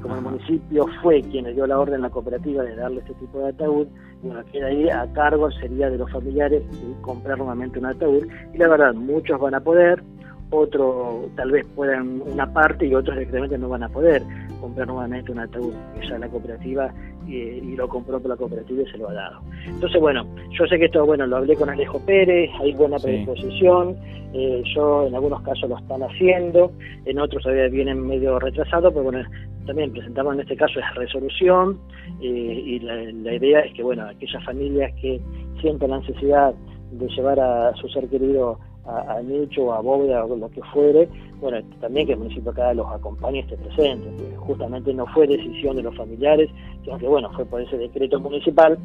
como 0.01 0.15
el 0.15 0.22
municipio 0.22 0.86
fue 1.01 1.22
quien 1.22 1.46
le 1.46 1.53
dio 1.53 1.68
la 1.68 1.79
orden 1.79 1.96
a 1.96 2.08
la 2.08 2.10
cooperativa 2.10 2.63
de 2.63 2.75
darle 2.75 3.00
este 3.00 3.13
tipo 3.15 3.39
de 3.39 3.50
ataúd, 3.50 3.88
bueno, 4.22 4.41
queda 4.51 4.68
ahí 4.68 4.89
a 4.89 5.12
cargo 5.13 5.50
sería 5.51 5.89
de 5.89 5.98
los 5.98 6.12
familiares 6.12 6.63
comprar 7.01 7.38
nuevamente 7.38 7.79
un 7.79 7.86
ataúd. 7.86 8.25
Y 8.53 8.58
la 8.58 8.68
verdad, 8.68 8.94
muchos 8.94 9.39
van 9.39 9.56
a 9.56 9.60
poder, 9.60 10.03
otros 10.51 11.34
tal 11.36 11.51
vez 11.51 11.65
puedan 11.75 12.22
una 12.22 12.51
parte 12.51 12.88
y 12.88 12.96
otros 12.96 13.18
directamente 13.18 13.58
no 13.58 13.70
van 13.70 13.84
a 13.84 13.89
poder 13.89 14.24
comprar 14.60 14.88
nuevamente 14.88 15.32
un 15.32 15.39
ataúd 15.39 15.74
ya 16.08 16.18
la 16.18 16.27
cooperativa 16.27 16.91
y 17.36 17.75
lo 17.75 17.88
compró 17.88 18.19
por 18.19 18.29
la 18.29 18.38
cooperativa 18.38 18.81
y 18.81 18.91
se 18.91 18.98
lo 18.98 19.09
ha 19.09 19.13
dado. 19.13 19.39
Entonces, 19.65 20.00
bueno, 20.01 20.25
yo 20.57 20.65
sé 20.67 20.77
que 20.77 20.86
esto, 20.86 21.05
bueno, 21.05 21.25
lo 21.27 21.38
hablé 21.38 21.55
con 21.55 21.69
Alejo 21.69 22.00
Pérez, 22.05 22.50
hay 22.59 22.74
buena 22.74 22.98
predisposición, 22.98 23.95
eh, 24.33 24.62
yo 24.75 25.07
en 25.07 25.15
algunos 25.15 25.41
casos 25.41 25.69
lo 25.69 25.77
están 25.77 26.03
haciendo, 26.03 26.71
en 27.05 27.19
otros 27.19 27.43
todavía 27.43 27.67
vienen 27.67 28.05
medio 28.05 28.39
retrasados, 28.39 28.93
pero 28.93 29.03
bueno, 29.03 29.24
también 29.65 29.91
presentamos 29.91 30.36
en 30.36 30.41
este 30.41 30.55
caso 30.55 30.79
esa 30.79 30.91
resolución 30.91 31.79
eh, 32.21 32.63
y 32.65 32.79
la, 32.79 33.33
idea 33.33 33.62
es 33.62 33.74
que, 33.74 33.83
bueno, 33.83 34.07
aquellas 34.07 34.43
familias 34.43 34.91
que 35.01 35.19
sienten 35.62 35.91
la 35.91 36.00
necesidad 36.00 36.53
de 36.91 37.07
llevar 37.07 37.39
a 37.39 37.74
su 37.75 37.88
ser 37.89 38.07
querido 38.07 38.59
a, 38.89 39.22
nicho, 39.22 39.74
a 39.74 39.81
bóveda 39.81 40.25
o 40.25 40.36
lo 40.36 40.50
que 40.50 40.62
fuere, 40.74 41.08
bueno, 41.39 41.58
también 41.79 42.08
que 42.08 42.13
el 42.13 42.19
municipio 42.19 42.51
acá 42.51 42.74
los 42.74 42.88
acompañe 42.88 43.39
esté 43.39 43.55
presente, 43.58 44.10
justamente 44.38 44.93
no 44.93 45.05
fue 45.08 45.27
decisión 45.27 45.75
de 45.75 45.84
los 45.84 45.96
familiares, 45.96 46.50
sino 46.84 46.98
que 46.98 47.08
bueno, 47.08 47.29
fue 47.34 47.46
por 47.46 47.62
ese 47.62 47.77
decreto 47.77 48.19
municipal 48.19 48.77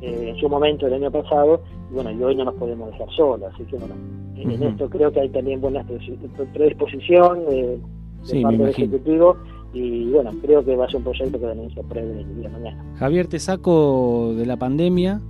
eh, 0.00 0.30
en 0.30 0.36
su 0.36 0.48
momento 0.48 0.86
el 0.86 0.94
año 0.94 1.10
pasado, 1.10 1.60
y 1.90 1.94
bueno, 1.94 2.10
y 2.10 2.22
hoy 2.22 2.34
no 2.36 2.44
nos 2.44 2.54
podemos 2.54 2.90
dejar 2.90 3.10
solos, 3.10 3.52
así 3.52 3.64
que 3.64 3.76
bueno, 3.76 3.94
en 4.36 4.62
esto 4.62 4.88
creo 4.88 5.12
que 5.12 5.20
hay 5.20 5.28
también 5.28 5.60
buena 5.60 5.84
predisposición 5.84 7.40
eh, 7.50 7.78
de 8.26 8.42
parte 8.42 8.58
del 8.58 8.68
Ejecutivo 8.70 9.36
y 9.72 10.10
bueno, 10.10 10.32
creo 10.42 10.64
que 10.64 10.74
va 10.74 10.86
a 10.86 10.88
ser 10.88 10.96
un 10.96 11.04
proyecto 11.04 11.38
que 11.38 11.46
también 11.46 11.70
se 11.72 11.80
apruebe 11.80 12.20
el 12.20 12.36
día 12.36 12.48
de 12.48 12.54
mañana. 12.58 12.84
Javier, 12.96 13.28
te 13.28 13.38
saco 13.38 14.34
de 14.34 14.46
la 14.46 14.56
pandemia, 14.56 15.20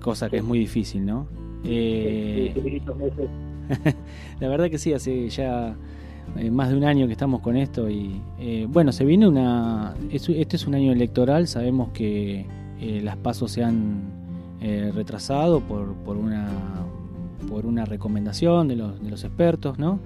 cosa 0.00 0.30
que 0.30 0.38
es 0.38 0.44
muy 0.44 0.58
difícil, 0.58 1.04
¿no? 1.04 1.26
Eh, 1.64 2.80
la 4.40 4.48
verdad 4.48 4.70
que 4.70 4.78
sí, 4.78 4.92
hace 4.92 5.28
ya 5.28 5.76
eh, 6.36 6.50
más 6.50 6.70
de 6.70 6.76
un 6.76 6.84
año 6.84 7.06
que 7.06 7.12
estamos 7.12 7.40
con 7.40 7.56
esto 7.56 7.88
y 7.90 8.20
eh, 8.38 8.66
bueno, 8.68 8.92
se 8.92 9.04
viene 9.04 9.28
una... 9.28 9.94
este 10.10 10.56
es 10.56 10.66
un 10.66 10.74
año 10.74 10.92
electoral, 10.92 11.46
sabemos 11.46 11.90
que 11.90 12.46
las 13.02 13.16
pasos 13.18 13.52
se 13.52 13.62
han 13.62 14.18
retrasado 14.94 15.60
por, 15.60 15.94
por, 15.96 16.16
una, 16.16 16.48
por 17.46 17.66
una 17.66 17.84
recomendación 17.84 18.68
de 18.68 18.76
los, 18.76 19.02
de 19.02 19.10
los 19.10 19.22
expertos, 19.22 19.78
¿no? 19.78 20.00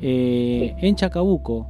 En 0.00 0.96
Chacabuco, 0.96 1.66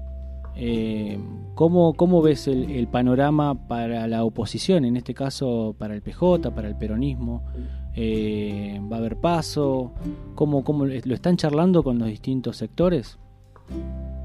¿cómo, 1.56 1.94
¿cómo, 1.94 2.22
ves 2.22 2.46
el, 2.46 2.70
el, 2.70 2.86
panorama 2.86 3.66
para 3.66 4.06
la 4.06 4.22
oposición, 4.22 4.84
en 4.84 4.96
este 4.96 5.12
caso 5.12 5.74
para 5.76 5.94
el 5.94 6.02
PJ, 6.02 6.52
para 6.52 6.68
el 6.68 6.76
peronismo? 6.76 7.42
Eh, 7.96 8.80
¿Va 8.90 8.96
a 8.96 8.98
haber 8.98 9.16
paso? 9.16 9.92
¿Cómo, 10.34 10.64
¿Cómo 10.64 10.86
lo 10.86 11.14
están 11.14 11.36
charlando 11.36 11.82
con 11.82 11.98
los 11.98 12.08
distintos 12.08 12.56
sectores? 12.56 13.18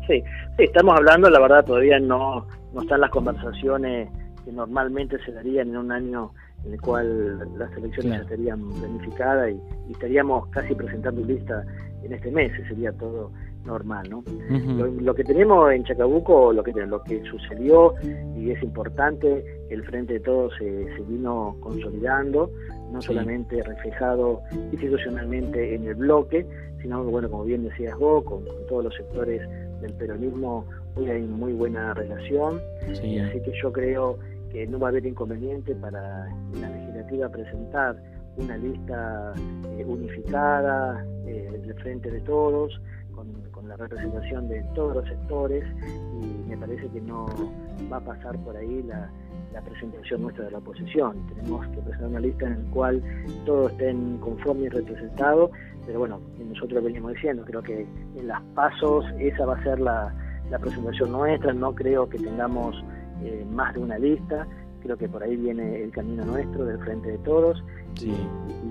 Sí, 0.08 0.24
sí, 0.58 0.64
estamos 0.64 0.96
hablando, 0.98 1.30
la 1.30 1.40
verdad 1.40 1.66
todavía 1.66 2.00
no, 2.00 2.48
no 2.74 2.82
están 2.82 3.02
las 3.02 3.12
conversaciones 3.12 4.10
que 4.44 4.52
normalmente 4.52 5.18
se 5.24 5.32
darían 5.32 5.70
en 5.70 5.78
un 5.78 5.92
año 5.92 6.32
en 6.66 6.74
el 6.74 6.82
cual 6.82 7.40
las 7.58 7.72
elecciones 7.78 8.22
estarían 8.22 8.68
planificadas 8.72 9.52
y, 9.52 9.92
estaríamos 9.92 10.48
casi 10.50 10.76
presentando 10.76 11.24
lista 11.26 11.64
en 12.04 12.14
este 12.14 12.32
mes, 12.32 12.52
sería 12.68 12.92
todo 12.94 13.32
normal, 13.66 14.10
¿no? 14.10 14.24
lo, 15.02 15.14
que 15.14 15.24
tenemos 15.24 15.72
en 15.72 15.84
Chacabuco, 15.84 16.54
lo 16.54 16.64
que 16.64 16.72
lo 16.72 17.04
que 17.04 17.22
sucedió 17.26 17.94
y 18.36 18.52
es 18.52 18.64
importante, 18.64 19.44
el 19.70 19.84
Frente 19.84 20.14
de 20.14 20.20
Todos 20.22 20.54
se, 20.58 20.86
se 20.96 21.02
vino 21.04 21.56
consolidando, 21.60 22.50
no 22.92 23.02
solamente 23.02 23.62
reflejado 23.64 24.42
institucionalmente 24.72 25.76
en 25.76 25.88
el 25.88 25.96
bloque, 25.96 26.46
sino 26.82 27.04
que, 27.04 27.12
bueno, 27.12 27.30
como 27.30 27.44
bien 27.44 27.64
decías 27.64 27.98
vos, 27.98 28.24
con, 28.24 28.44
todos 28.68 28.86
los 28.86 28.96
sectores 28.96 29.42
del 29.82 29.94
peronismo 29.94 30.66
hoy 30.96 31.10
hay 31.10 31.22
muy 31.22 31.54
buena 31.54 31.94
relación, 31.94 32.62
así 32.84 33.42
que 33.42 33.52
yo 33.62 33.72
creo 33.72 34.18
que 34.52 34.66
no 34.68 34.80
va 34.80 34.88
a 34.88 34.90
haber 34.90 35.06
inconveniente 35.06 35.76
para 35.76 36.28
la 36.60 36.70
legislativa 36.70 37.30
presentar 37.30 37.96
una 38.38 38.58
lista 38.58 39.34
eh, 39.78 39.86
unificada 39.86 41.06
eh, 41.26 41.60
del 41.62 41.74
frente 41.76 42.10
de 42.10 42.22
todos, 42.22 42.80
con, 43.14 43.28
la 43.68 43.76
representación 43.76 44.48
de 44.48 44.64
todos 44.74 44.96
los 44.96 45.08
sectores, 45.08 45.64
y 46.24 46.50
me 46.50 46.58
parece 46.58 46.88
que 46.88 47.00
no 47.02 47.28
va 47.92 47.98
a 47.98 48.04
pasar 48.04 48.36
por 48.40 48.58
ahí 48.58 48.82
la, 48.82 49.12
la 49.54 49.62
presentación 49.62 50.22
nuestra 50.22 50.46
de 50.46 50.52
la 50.52 50.58
oposición. 50.60 51.16
Tenemos 51.28 51.66
que 51.68 51.82
presentar 51.82 52.10
una 52.10 52.20
lista 52.20 52.46
en 52.46 52.66
la 52.66 52.72
cual 52.72 53.04
todos 53.46 53.72
estén 53.72 54.18
conformes 54.20 54.66
y 54.66 54.70
representados, 54.70 55.52
pero 55.86 56.00
bueno, 56.00 56.20
nosotros 56.38 56.84
venimos 56.84 57.14
diciendo, 57.14 57.44
creo 57.46 57.62
que 57.62 57.88
en 58.16 58.28
las 58.28 58.42
pasos 58.56 59.06
esa 59.20 59.46
va 59.46 59.56
a 59.56 59.64
ser 59.64 59.80
la, 59.80 60.14
presentación 60.60 61.12
nuestra, 61.12 61.54
no 61.54 61.74
creo 61.76 62.10
que 62.10 62.18
tengamos 62.18 62.76
eh, 63.24 63.46
más 63.52 63.74
de 63.76 63.80
una 63.82 64.00
lista, 64.00 64.48
creo 64.82 64.98
que 64.98 65.08
por 65.08 65.22
ahí 65.22 65.36
viene 65.36 65.84
el 65.84 65.92
camino 65.92 66.26
nuestro 66.26 66.66
del 66.66 66.80
frente 66.80 67.12
de 67.12 67.18
todos 67.20 67.64
y, 68.02 68.14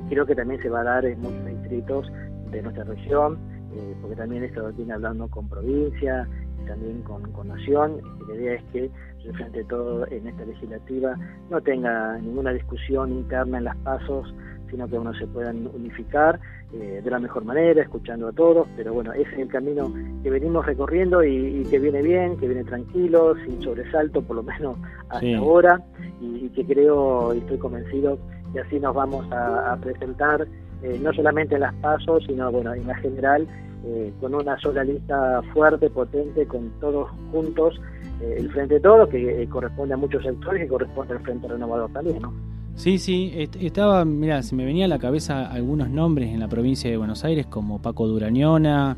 creo 0.08 0.26
que 0.26 0.34
también 0.34 0.60
se 0.62 0.68
va 0.68 0.80
a 0.80 0.84
dar 0.84 1.04
en 1.04 1.20
muchos 1.20 1.44
distritos 1.44 2.10
de 2.50 2.62
nuestra 2.62 2.84
región, 2.84 3.38
eh, 3.74 3.94
porque 4.00 4.16
también 4.16 4.42
esto 4.42 4.72
viene 4.72 4.94
hablando 4.94 5.28
con 5.28 5.48
provincia 5.48 6.26
también 6.68 7.02
con, 7.02 7.32
con 7.32 7.48
nación, 7.48 8.00
la 8.28 8.34
idea 8.34 8.54
es 8.54 8.62
que 8.72 8.90
Frente 9.32 9.58
de 9.58 9.64
Todo 9.64 10.06
en 10.08 10.26
esta 10.26 10.44
legislativa 10.44 11.16
no 11.50 11.60
tenga 11.60 12.18
ninguna 12.18 12.52
discusión 12.52 13.12
interna 13.12 13.58
en 13.58 13.64
las 13.64 13.76
pasos, 13.78 14.32
sino 14.70 14.88
que 14.88 14.98
uno 14.98 15.14
se 15.14 15.26
puedan 15.26 15.66
unificar 15.74 16.38
eh, 16.74 17.00
de 17.02 17.10
la 17.10 17.18
mejor 17.18 17.44
manera, 17.44 17.82
escuchando 17.82 18.28
a 18.28 18.32
todos, 18.32 18.68
pero 18.76 18.92
bueno, 18.92 19.12
ese 19.12 19.30
es 19.32 19.38
el 19.38 19.48
camino 19.48 19.92
que 20.22 20.30
venimos 20.30 20.66
recorriendo 20.66 21.24
y, 21.24 21.62
que 21.70 21.78
viene 21.78 22.02
bien, 22.02 22.36
que 22.36 22.46
viene 22.46 22.64
tranquilo, 22.64 23.34
sin 23.44 23.62
sobresalto, 23.62 24.22
por 24.22 24.36
lo 24.36 24.42
menos 24.42 24.76
hasta 25.08 25.36
ahora, 25.38 25.82
y, 26.20 26.48
que 26.50 26.66
creo 26.66 27.34
y 27.34 27.38
estoy 27.38 27.58
convencido 27.58 28.18
que 28.52 28.60
así 28.60 28.78
nos 28.80 28.94
vamos 28.94 29.26
a, 29.30 29.76
presentar, 29.80 30.46
eh, 30.82 30.98
no 31.02 31.12
solamente 31.12 31.54
en 31.54 31.62
las 31.62 31.74
pasos, 31.76 32.24
sino 32.26 32.50
bueno, 32.52 32.74
en 32.74 32.86
la 32.86 32.94
general, 32.96 33.46
eh, 33.84 34.12
con 34.20 34.34
una 34.34 34.58
sola 34.58 34.82
lista 34.82 35.40
fuerte, 35.52 35.88
potente, 35.88 36.46
con 36.46 36.68
todos 36.80 37.08
juntos 37.30 37.80
eh, 38.20 38.34
el 38.38 38.50
Frente 38.50 38.74
de 38.74 38.80
Todos, 38.80 39.08
que 39.08 39.42
eh, 39.42 39.48
corresponde 39.48 39.94
a 39.94 39.96
muchos 39.96 40.24
sectores, 40.24 40.62
que 40.62 40.68
corresponde 40.68 41.14
al 41.14 41.20
Frente 41.20 41.46
Renovador 41.46 41.92
también, 41.92 42.20
¿no? 42.20 42.32
Sí, 42.74 42.98
sí, 42.98 43.32
estaba, 43.60 44.04
mira, 44.04 44.42
se 44.42 44.56
me 44.56 44.64
venía 44.64 44.86
a 44.86 44.88
la 44.88 44.98
cabeza 44.98 45.48
algunos 45.50 45.90
nombres 45.90 46.30
en 46.30 46.40
la 46.40 46.48
provincia 46.48 46.90
de 46.90 46.96
Buenos 46.96 47.24
Aires, 47.24 47.46
como 47.46 47.80
Paco 47.80 48.06
Durañona, 48.06 48.96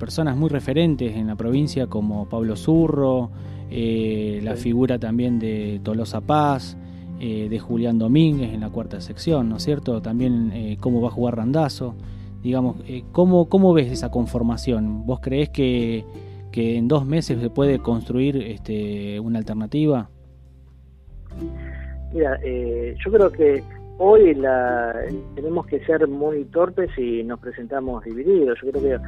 personas 0.00 0.36
muy 0.36 0.48
referentes 0.48 1.14
en 1.14 1.28
la 1.28 1.36
provincia 1.36 1.86
como 1.86 2.28
Pablo 2.28 2.56
Zurro, 2.56 3.30
la 3.70 4.56
figura 4.56 4.98
también 4.98 5.38
de 5.38 5.80
Tolosa 5.84 6.22
Paz, 6.22 6.76
de 7.20 7.58
Julián 7.60 8.00
Domínguez 8.00 8.52
en 8.52 8.62
la 8.62 8.70
cuarta 8.70 9.00
sección, 9.00 9.48
¿no 9.48 9.58
es 9.58 9.62
cierto? 9.62 10.02
También 10.02 10.76
cómo 10.80 11.00
va 11.00 11.10
a 11.10 11.12
jugar 11.12 11.36
Randazo. 11.36 11.94
Digamos, 12.44 12.76
¿cómo, 13.10 13.48
¿cómo 13.48 13.72
ves 13.72 13.90
esa 13.90 14.12
conformación? 14.12 15.04
¿Vos 15.06 15.18
creés 15.20 15.48
que 15.48 16.04
que 16.54 16.76
en 16.76 16.86
dos 16.86 17.04
meses 17.04 17.40
se 17.40 17.50
puede 17.50 17.80
construir 17.80 18.36
este, 18.36 19.18
una 19.18 19.40
alternativa? 19.40 20.08
Mira, 22.12 22.38
eh, 22.44 22.94
yo 23.04 23.10
creo 23.10 23.32
que 23.32 23.60
hoy 23.98 24.34
la, 24.36 24.94
tenemos 25.34 25.66
que 25.66 25.84
ser 25.84 26.06
muy 26.06 26.44
torpes 26.44 26.96
y 26.96 27.24
nos 27.24 27.40
presentamos 27.40 28.04
divididos. 28.04 28.56
Yo 28.62 28.70
creo 28.70 29.00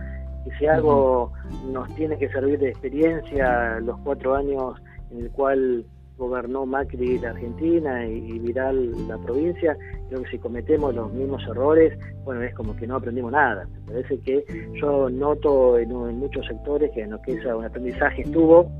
que, 0.43 0.51
si 0.59 0.67
algo 0.67 1.33
nos 1.71 1.89
tiene 1.95 2.19
que 2.19 2.29
servir 2.31 2.59
de 2.59 2.71
experiencia 2.71 3.79
los 3.79 3.97
cuatro 3.99 4.35
años 4.35 4.83
en 5.13 5.21
el 5.21 5.31
cual 5.31 5.85
gobernó 6.17 6.65
Macri 6.67 7.19
la 7.19 7.31
Argentina 7.31 8.07
y, 8.07 8.39
Viral 8.39 9.09
la 9.09 9.19
provincia, 9.19 9.77
creo 10.09 10.23
que 10.23 10.31
si 10.31 10.39
cometemos 10.39 10.95
los 10.95 11.13
mismos 11.13 11.43
errores, 11.49 11.99
bueno, 12.25 12.43
es 12.43 12.55
como 12.55 12.75
que 12.77 12.87
no 12.87 12.97
aprendimos 12.97 13.33
nada. 13.33 13.69
Me 13.87 13.93
parece 13.93 14.19
que 14.21 14.45
yo 14.81 15.11
noto 15.11 15.79
en, 15.79 15.91
muchos 16.19 16.47
sectores 16.47 16.91
que 16.93 17.03
en 17.03 17.11
lo 17.11 17.23
que 17.23 17.33
es 17.33 17.45
un 17.45 17.65
aprendizaje 17.65 18.23
estuvo, 18.23 18.71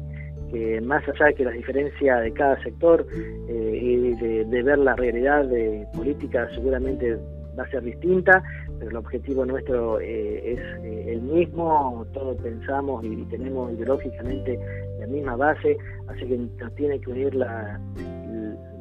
que 0.51 0.81
más 0.81 1.07
allá 1.09 1.27
de 1.27 1.35
que 1.35 1.45
las 1.45 1.55
diferencias 1.55 2.23
de 2.23 2.33
cada 2.33 2.63
sector 2.63 3.07
eh, 3.49 3.81
y 3.83 4.15
de, 4.15 4.63
ver 4.63 4.79
la 4.79 4.95
realidad 4.95 5.45
de 5.45 5.87
política 5.95 6.49
seguramente 6.55 7.19
va 7.59 7.65
a 7.65 7.71
ser 7.71 7.83
distinta, 7.83 8.43
pero 8.79 8.91
el 8.91 8.97
objetivo 8.97 9.45
nuestro 9.45 9.99
eh, 10.01 10.53
es 10.53 10.61
eh, 10.85 11.13
el 11.13 11.23
mismo, 11.23 12.07
todos 12.13 12.37
pensamos 12.43 13.05
y 13.05 13.25
tenemos 13.25 13.73
ideológicamente 13.73 14.59
la 15.07 15.13
misma 15.13 15.37
base, 15.37 15.77
así 16.09 16.27
que 16.27 16.37
nos 16.37 16.75
tiene 16.75 17.01
que 17.01 17.11
unir 17.11 17.35
la, 17.35 17.81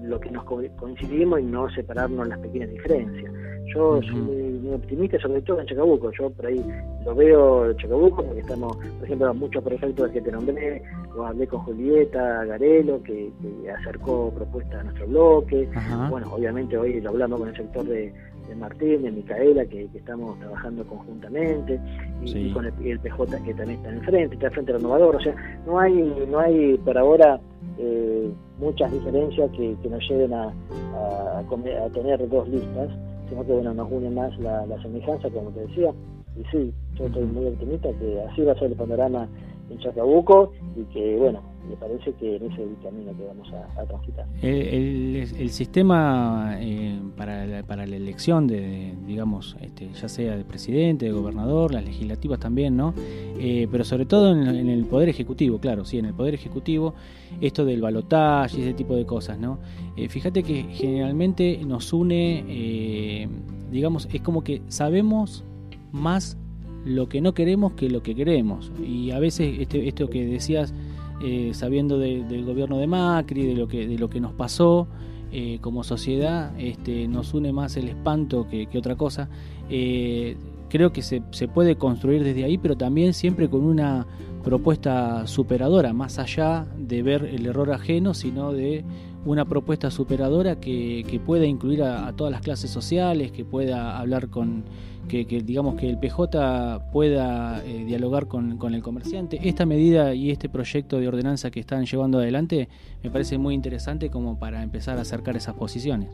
lo 0.04 0.20
que 0.20 0.32
nos 0.32 0.44
coincidimos 0.44 1.40
y 1.40 1.44
no 1.44 1.70
separarnos 1.70 2.28
las 2.28 2.40
pequeñas 2.40 2.70
diferencias. 2.70 3.32
Yo 3.74 4.00
soy 4.04 4.16
muy, 4.16 4.74
optimista, 4.74 5.20
sobre 5.20 5.42
todo 5.42 5.60
en 5.60 5.68
Chacabuco. 5.68 6.12
Yo 6.12 6.30
por 6.30 6.46
ahí 6.46 6.64
lo 7.04 7.16
veo 7.16 7.70
en 7.70 7.78
Chacabuco 7.78 8.24
porque 8.24 8.42
estamos, 8.42 8.78
por 8.78 9.06
ejemplo, 9.06 9.34
muchos 9.34 9.64
proyectos 9.64 10.12
que 10.12 10.22
te 10.22 10.32
nombré. 10.32 10.82
Lo 11.16 11.26
hablé 11.26 11.48
con 11.48 11.62
Julieta 11.62 12.46
Garelo, 12.46 13.02
que, 13.04 13.32
acercó 13.80 14.32
propuestas 14.36 14.82
a 14.82 14.84
nuestro 14.84 15.08
bloque. 15.08 15.68
Bueno, 16.10 16.34
obviamente 16.34 16.78
hoy 16.78 17.02
lo 17.02 17.10
hablamos 17.10 17.40
con 17.40 17.50
el 17.50 17.56
sector 17.56 17.86
de, 17.86 18.14
Martín, 18.54 19.02
de 19.02 19.12
Micaela, 19.12 19.66
que, 19.66 19.90
estamos 19.94 20.38
trabajando 20.40 20.86
conjuntamente, 20.86 21.80
y, 22.24 22.52
con 22.52 22.66
el, 22.66 22.74
PJ 22.74 23.44
que 23.44 23.54
también 23.54 23.80
está 23.80 23.90
enfrente, 23.90 24.36
está 24.36 24.52
frente 24.52 24.72
al 24.72 24.78
renovador. 24.80 25.16
O 25.16 25.20
sea, 25.20 25.34
no 25.66 25.80
hay, 25.80 25.94
no 26.30 26.40
hay 26.40 26.78
por 26.78 26.98
ahora 26.98 27.40
eh, 27.78 28.30
muchas 28.60 28.92
diferencias 28.92 29.50
que, 29.52 29.76
nos 29.90 30.08
lleven 30.08 30.34
a, 30.34 30.54
a, 30.94 31.90
tener 31.94 32.30
dos 32.30 32.48
listas, 32.50 32.90
sino 33.30 33.46
que 33.46 33.54
bueno, 33.54 33.74
nos 33.74 33.92
une 33.92 34.10
más 34.10 34.38
la, 34.40 34.66
semejanza, 34.82 35.30
como 35.30 35.50
te 35.52 35.62
decía. 35.62 35.92
Y 36.38 36.44
sí, 36.52 36.74
yo 36.96 37.06
estoy 37.06 37.24
muy 37.24 37.48
optimista 37.48 37.90
que 38.00 38.22
así 38.30 38.42
va 38.42 38.52
a 38.52 38.60
ser 38.60 38.72
el 38.72 38.78
panorama 38.78 39.28
en 39.70 39.80
Chacabuco 39.80 40.52
y 40.76 40.84
que, 40.94 41.18
bueno, 41.18 41.42
me 41.70 41.76
parece 41.76 42.14
que 42.14 42.36
en 42.36 42.52
ese 42.52 42.68
camino 42.84 43.12
que 43.18 43.26
vamos 43.26 43.48
a, 43.54 43.86
transitar. 43.86 44.26
El, 44.42 45.50
sistema 45.50 46.58
eh, 46.60 47.00
para, 47.16 47.46
la, 47.46 47.64
para 47.64 47.86
la 47.86 47.96
elección 47.96 48.48
de, 48.48 48.94
digamos, 49.06 49.56
este, 49.62 49.90
ya 49.94 50.08
sea 50.08 50.38
de 50.38 50.44
presidente, 50.44 51.06
de 51.06 51.12
gobernador, 51.12 51.74
las 51.74 51.84
legislativas 51.86 52.40
también, 52.40 52.78
¿no? 52.78 52.94
Eh, 53.40 53.68
pero 53.72 53.84
sobre 53.84 54.06
todo 54.06 54.32
en, 54.32 54.70
el 54.70 54.86
Poder 54.86 55.10
Ejecutivo, 55.10 55.60
claro, 55.60 55.86
sí, 55.86 55.98
en 55.98 56.06
el 56.06 56.14
Poder 56.14 56.34
Ejecutivo, 56.34 56.94
esto 57.42 57.66
del 57.66 57.82
balotaje 57.82 58.60
y 58.60 58.62
ese 58.62 58.74
tipo 58.74 58.96
de 58.96 59.06
cosas, 59.06 59.40
¿no? 59.40 59.60
Eh, 59.98 60.10
fíjate 60.10 60.44
que 60.44 60.64
generalmente 60.64 61.60
nos 61.66 61.92
une, 61.94 63.28
digamos, 63.72 64.08
es 64.12 64.22
como 64.22 64.44
que 64.44 64.62
sabemos 64.68 65.44
más 65.92 66.38
lo 66.86 67.10
que 67.10 67.20
no 67.20 67.34
queremos 67.34 67.74
que 67.74 67.90
lo 67.90 68.02
que 68.02 68.16
queremos. 68.16 68.72
Y 68.82 69.12
a 69.12 69.20
veces 69.20 69.60
este, 69.60 69.88
esto 69.88 70.10
que 70.10 70.26
decías, 70.26 70.74
eh, 71.22 71.52
sabiendo 71.54 71.98
del 71.98 72.46
gobierno 72.46 72.78
de 72.78 72.88
Macri, 72.88 73.46
de 73.46 73.56
lo 73.56 73.68
que, 73.68 73.88
de 73.88 73.98
lo 73.98 74.10
que 74.10 74.22
nos 74.22 74.34
pasó 74.34 74.88
eh, 75.32 75.58
como 75.62 75.84
sociedad, 75.84 76.54
este, 76.60 77.08
nos 77.08 77.34
une 77.34 77.52
más 77.52 77.76
el 77.76 77.90
espanto 77.90 78.48
que, 78.48 78.70
otra 78.78 78.96
cosa. 78.96 79.30
Eh, 79.70 80.38
creo 80.70 80.94
que 80.94 81.02
se, 81.02 81.24
se, 81.32 81.48
puede 81.48 81.76
construir 81.76 82.24
desde 82.24 82.44
ahí, 82.44 82.58
pero 82.58 82.78
también 82.78 83.14
siempre 83.14 83.50
con 83.50 83.64
una 83.64 84.06
propuesta 84.44 85.26
superadora, 85.26 85.92
más 85.94 86.20
allá 86.20 86.68
de 86.78 87.02
ver 87.02 87.26
el 87.26 87.48
error 87.48 87.72
ajeno, 87.72 88.14
sino 88.14 88.54
de 88.54 88.86
una 89.26 89.46
propuesta 89.46 89.90
superadora 89.92 90.60
que, 90.60 91.04
que 91.10 91.20
pueda 91.20 91.46
incluir 91.46 91.84
a, 91.84 92.14
todas 92.14 92.32
las 92.32 92.42
clases 92.42 92.70
sociales, 92.70 93.32
que 93.32 93.44
pueda 93.44 94.00
hablar 94.00 94.30
con, 94.30 94.64
que, 95.10 95.26
digamos 95.26 95.76
que 95.76 95.90
el 95.90 95.98
PJ 95.98 96.92
pueda 96.92 97.64
eh, 97.66 97.84
dialogar 97.86 98.28
con, 98.28 98.58
con, 98.58 98.74
el 98.74 98.84
comerciante. 98.84 99.40
Esta 99.44 99.66
medida 99.66 100.14
y 100.14 100.32
este 100.32 100.48
proyecto 100.48 101.00
de 101.00 101.08
ordenanza 101.08 101.52
que 101.52 101.60
están 101.60 101.86
llevando 101.86 102.20
adelante 102.20 102.70
me 103.04 103.10
parece 103.10 103.38
muy 103.38 103.56
interesante 103.56 104.10
como 104.10 104.38
para 104.40 104.62
empezar 104.62 104.98
a 104.98 105.02
acercar 105.02 105.36
esas 105.36 105.56
posiciones. 105.56 106.10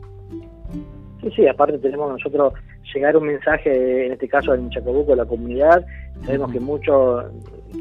Sí, 1.22 1.30
sí, 1.36 1.46
aparte 1.46 1.78
tenemos 1.78 2.10
nosotros 2.10 2.54
llegar 2.92 3.16
un 3.16 3.28
mensaje, 3.28 4.06
en 4.06 4.12
este 4.12 4.26
caso 4.28 4.54
en 4.54 4.70
Chacabuco, 4.70 5.12
a 5.12 5.16
la 5.16 5.24
comunidad. 5.24 5.84
Sabemos 6.24 6.50
que 6.50 6.60
muchos 6.60 7.26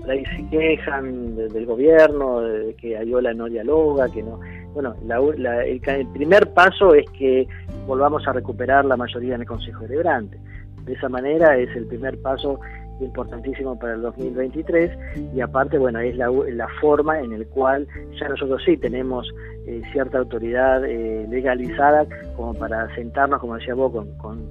se 0.06 0.50
quejan 0.50 1.36
del 1.36 1.66
gobierno, 1.66 2.42
de 2.42 2.76
que 2.76 2.98
Ayola 2.98 3.34
no 3.34 3.48
dialoga, 3.48 4.10
que 4.10 4.22
no 4.22 4.40
bueno, 4.74 4.96
el, 5.04 6.08
primer 6.14 6.54
paso 6.54 6.94
es 6.94 7.10
que 7.12 7.48
volvamos 7.86 8.28
a 8.28 8.34
recuperar 8.34 8.86
la 8.86 8.98
mayoría 8.98 9.36
en 9.36 9.42
el 9.42 9.48
Consejo 9.48 9.82
Deliberante. 9.82 10.38
De 10.86 10.94
esa 10.94 11.10
manera 11.10 11.58
es 11.58 11.76
el 11.76 11.86
primer 11.88 12.20
paso 12.22 12.60
importantísimo 13.06 13.78
para 13.78 13.94
el 13.94 14.02
2023 14.02 14.92
y 15.34 15.42
aparte, 15.42 15.78
bueno, 15.78 16.00
es 16.00 16.16
la, 16.16 16.30
la 16.30 16.68
forma 16.80 17.20
en 17.20 17.34
el 17.34 17.48
cual 17.48 17.88
ya 18.20 18.30
nosotros 18.30 18.62
sí 18.66 18.78
tenemos 18.78 19.28
eh, 19.68 19.82
cierta 19.92 20.18
autoridad 20.18 20.84
eh, 20.86 21.28
legalizada 21.30 22.08
como 22.36 22.54
para 22.56 22.94
sentarnos, 22.96 23.40
como 23.40 23.58
decía 23.58 23.76
vos, 23.76 24.06
con, 24.18 24.42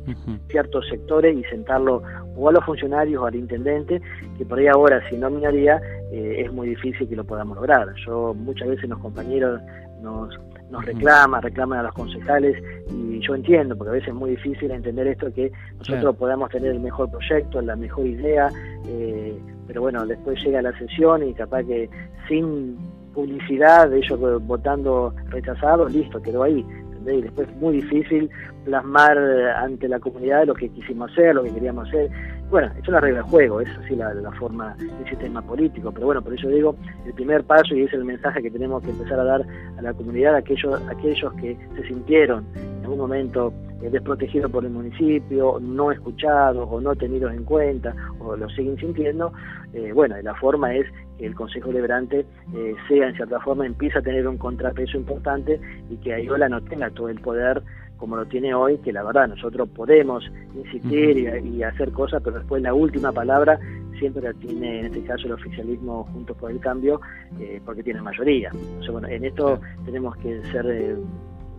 ciertos 0.49 0.87
sectores 0.89 1.37
y 1.37 1.43
sentarlo 1.45 2.03
o 2.37 2.49
a 2.49 2.53
los 2.53 2.65
funcionarios 2.65 3.21
o 3.21 3.27
al 3.27 3.35
intendente, 3.35 4.01
que 4.39 4.45
por 4.45 4.61
ahí 4.61 4.69
ahora 4.69 5.03
si 5.11 5.17
no 5.17 5.29
minaría 5.29 5.81
eh, 6.13 6.43
es 6.45 6.53
muy 6.53 6.69
difícil 6.69 7.09
que 7.09 7.17
lo 7.17 7.25
podamos 7.25 7.57
lograr. 7.57 7.89
Yo 8.07 8.35
muchas 8.35 8.69
veces 8.69 8.89
los 8.89 9.01
compañeros 9.01 9.61
nos, 10.01 10.39
nos 10.71 10.85
reclama, 10.85 11.41
reclaman 11.41 11.81
a 11.81 11.83
los 11.85 11.95
concejales 11.95 12.63
y 12.91 13.21
yo 13.21 13.35
entiendo, 13.35 13.77
porque 13.77 13.91
a 13.91 13.95
veces 13.95 14.09
es 14.09 14.15
muy 14.15 14.31
difícil 14.31 14.71
entender 14.71 15.07
esto, 15.07 15.33
que 15.33 15.51
nosotros 15.79 16.17
podamos 16.17 16.51
tener 16.51 16.73
el 16.73 16.81
mejor 16.81 17.11
proyecto, 17.11 17.61
la 17.61 17.77
mejor 17.77 18.07
idea, 18.07 18.49
eh, 18.87 19.39
pero 19.67 19.83
bueno, 19.83 20.07
después 20.07 20.43
llega 20.43 20.63
la 20.63 20.77
sesión 20.79 21.29
y 21.29 21.35
capaz 21.35 21.65
que 21.65 21.89
sin 22.29 22.77
publicidad 23.15 23.91
de 23.91 23.99
ellos 23.99 24.19
votando 24.47 25.15
rechazados, 25.29 25.93
listo, 25.93 26.23
quedó 26.23 26.45
ahí. 26.45 26.65
Y 27.07 27.23
después 27.23 27.49
es 27.49 27.57
muy 27.57 27.77
difícil 27.77 28.29
plasmar 28.65 29.19
ante 29.57 29.89
la 29.89 29.99
comunidad 29.99 30.47
lo 30.47 30.55
que 30.55 30.69
quisimos 30.69 31.11
hacer, 31.13 31.35
lo 31.35 31.43
que 31.43 31.55
queríamos 31.55 31.89
hacer. 31.89 32.11
Bueno, 32.51 32.69
es 32.77 32.89
una 32.89 32.99
regla 32.99 33.23
de 33.23 33.29
juego, 33.29 33.61
es 33.61 33.69
así 33.79 33.95
la, 33.95 34.13
la 34.13 34.33
forma 34.33 34.75
del 34.75 35.09
sistema 35.09 35.41
político, 35.41 35.93
pero 35.93 36.07
bueno, 36.07 36.21
por 36.21 36.35
eso 36.35 36.49
digo, 36.49 36.75
el 37.07 37.15
primer 37.15 37.45
paso 37.45 37.77
y 37.77 37.83
es 37.83 37.93
el 37.93 38.05
mensaje 38.05 38.43
que 38.43 38.51
tenemos 38.51 38.83
que 38.83 38.91
empezar 38.91 39.21
a 39.21 39.25
dar 39.25 39.47
a 39.79 39.83
la 39.83 39.95
comunidad, 39.95 40.35
a 40.35 40.39
aquellos, 40.39 40.83
aquellos 40.89 41.33
que 41.35 41.57
se 41.77 41.87
sintieron 41.87 42.45
en 42.57 42.83
algún 42.83 42.99
momento 42.99 43.53
eh, 43.83 43.89
desprotegidos 43.89 44.51
por 44.51 44.65
el 44.65 44.73
municipio, 44.73 45.61
no 45.61 45.93
escuchados 45.93 46.67
o 46.69 46.81
no 46.81 46.97
tenidos 46.97 47.33
en 47.33 47.45
cuenta 47.45 47.95
o 48.19 48.35
lo 48.35 48.49
siguen 48.51 48.77
sintiendo, 48.79 49.33
eh, 49.73 49.93
bueno, 49.93 50.17
la 50.21 50.35
forma 50.35 50.75
es 50.75 50.87
que 51.19 51.27
el 51.27 51.37
Consejo 51.37 51.69
Deliberante 51.69 52.27
eh, 52.57 52.75
sea 52.89 53.11
en 53.11 53.15
cierta 53.15 53.39
forma, 53.39 53.65
empiece 53.65 53.99
a 53.99 54.03
tener 54.03 54.27
un 54.27 54.39
contrapeso 54.39 54.97
importante 54.97 55.61
y 55.89 55.97
que 55.99 56.15
Ayola 56.15 56.49
no 56.49 56.61
tenga 56.63 56.91
todo 56.91 57.11
el 57.11 57.21
poder 57.21 57.63
como 58.01 58.17
lo 58.17 58.25
tiene 58.27 58.55
hoy, 58.55 58.79
que 58.79 58.93
la 58.93 59.05
verdad 59.05 59.29
nosotros 59.29 59.69
podemos 59.69 60.25
insistir 60.55 61.19
y, 61.45 61.63
hacer 61.63 61.93
cosas, 61.93 62.23
pero 62.25 62.39
después 62.39 62.63
la 62.63 62.73
última 62.73 63.13
palabra 63.13 63.61
siempre 63.99 64.23
la 64.23 64.33
tiene 64.33 64.81
en 64.81 64.87
este 64.87 65.03
caso 65.03 65.27
el 65.27 65.35
oficialismo 65.35 66.05
Juntos 66.05 66.35
por 66.39 66.51
el 66.51 66.59
Cambio, 66.61 67.01
eh, 67.39 67.61
porque 67.65 67.83
tiene 67.83 68.01
mayoría. 68.01 68.51
bueno, 68.91 69.07
en 69.07 69.27
esto 69.27 69.61
tenemos 69.85 70.17
que 70.17 70.43
ser 70.51 70.67
eh, 70.67 70.97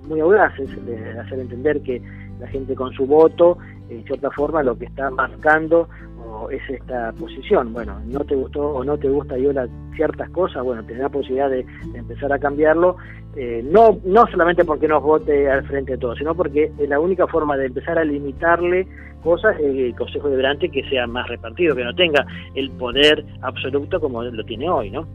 muy 0.07 0.19
audaces, 0.19 0.67
de 0.85 1.19
hacer 1.19 1.39
entender 1.39 1.79
que 1.81 2.01
la 2.41 2.47
gente 2.47 2.75
con 2.75 2.91
su 2.91 3.05
voto, 3.05 3.57
en 3.89 4.03
cierta 4.03 4.29
forma, 4.31 4.63
lo 4.63 4.77
que 4.77 4.85
está 4.85 5.09
marcando 5.11 5.87
es 6.49 6.61
esta 6.69 7.11
posición. 7.13 7.73
Bueno, 7.73 7.99
no 8.05 8.19
te 8.21 8.35
gustó 8.35 8.61
o 8.61 8.83
no 8.83 8.97
te 8.97 9.09
gusta 9.09 9.37
Yola 9.37 9.67
ciertas 9.95 10.29
cosas, 10.31 10.63
bueno, 10.63 10.83
tener 10.83 11.03
la 11.03 11.09
posibilidad 11.09 11.49
de, 11.49 11.65
empezar 11.93 12.31
a 12.33 12.39
cambiarlo, 12.39 12.97
eh, 13.35 13.61
no, 13.63 13.99
no 14.03 14.25
solamente 14.27 14.65
porque 14.65 14.87
nos 14.87 15.03
vote 15.03 15.49
al 15.49 15.65
frente 15.67 15.93
de 15.93 15.97
todos, 15.97 16.17
sino 16.17 16.33
porque 16.35 16.71
es 16.77 16.89
la 16.89 16.99
única 16.99 17.27
forma 17.27 17.57
de 17.57 17.67
empezar 17.67 17.97
a 17.97 18.03
limitarle 18.03 18.87
cosas 19.23 19.55
el 19.59 19.95
Consejo 19.95 20.27
Deliberante 20.27 20.69
que 20.69 20.83
sea 20.89 21.05
más 21.05 21.27
repartido, 21.27 21.75
que 21.75 21.83
no 21.83 21.93
tenga 21.93 22.25
el 22.55 22.71
poder 22.71 23.23
absoluto 23.41 23.99
como 23.99 24.23
lo 24.23 24.43
tiene 24.43 24.69
hoy, 24.69 24.89
¿no? 24.89 25.07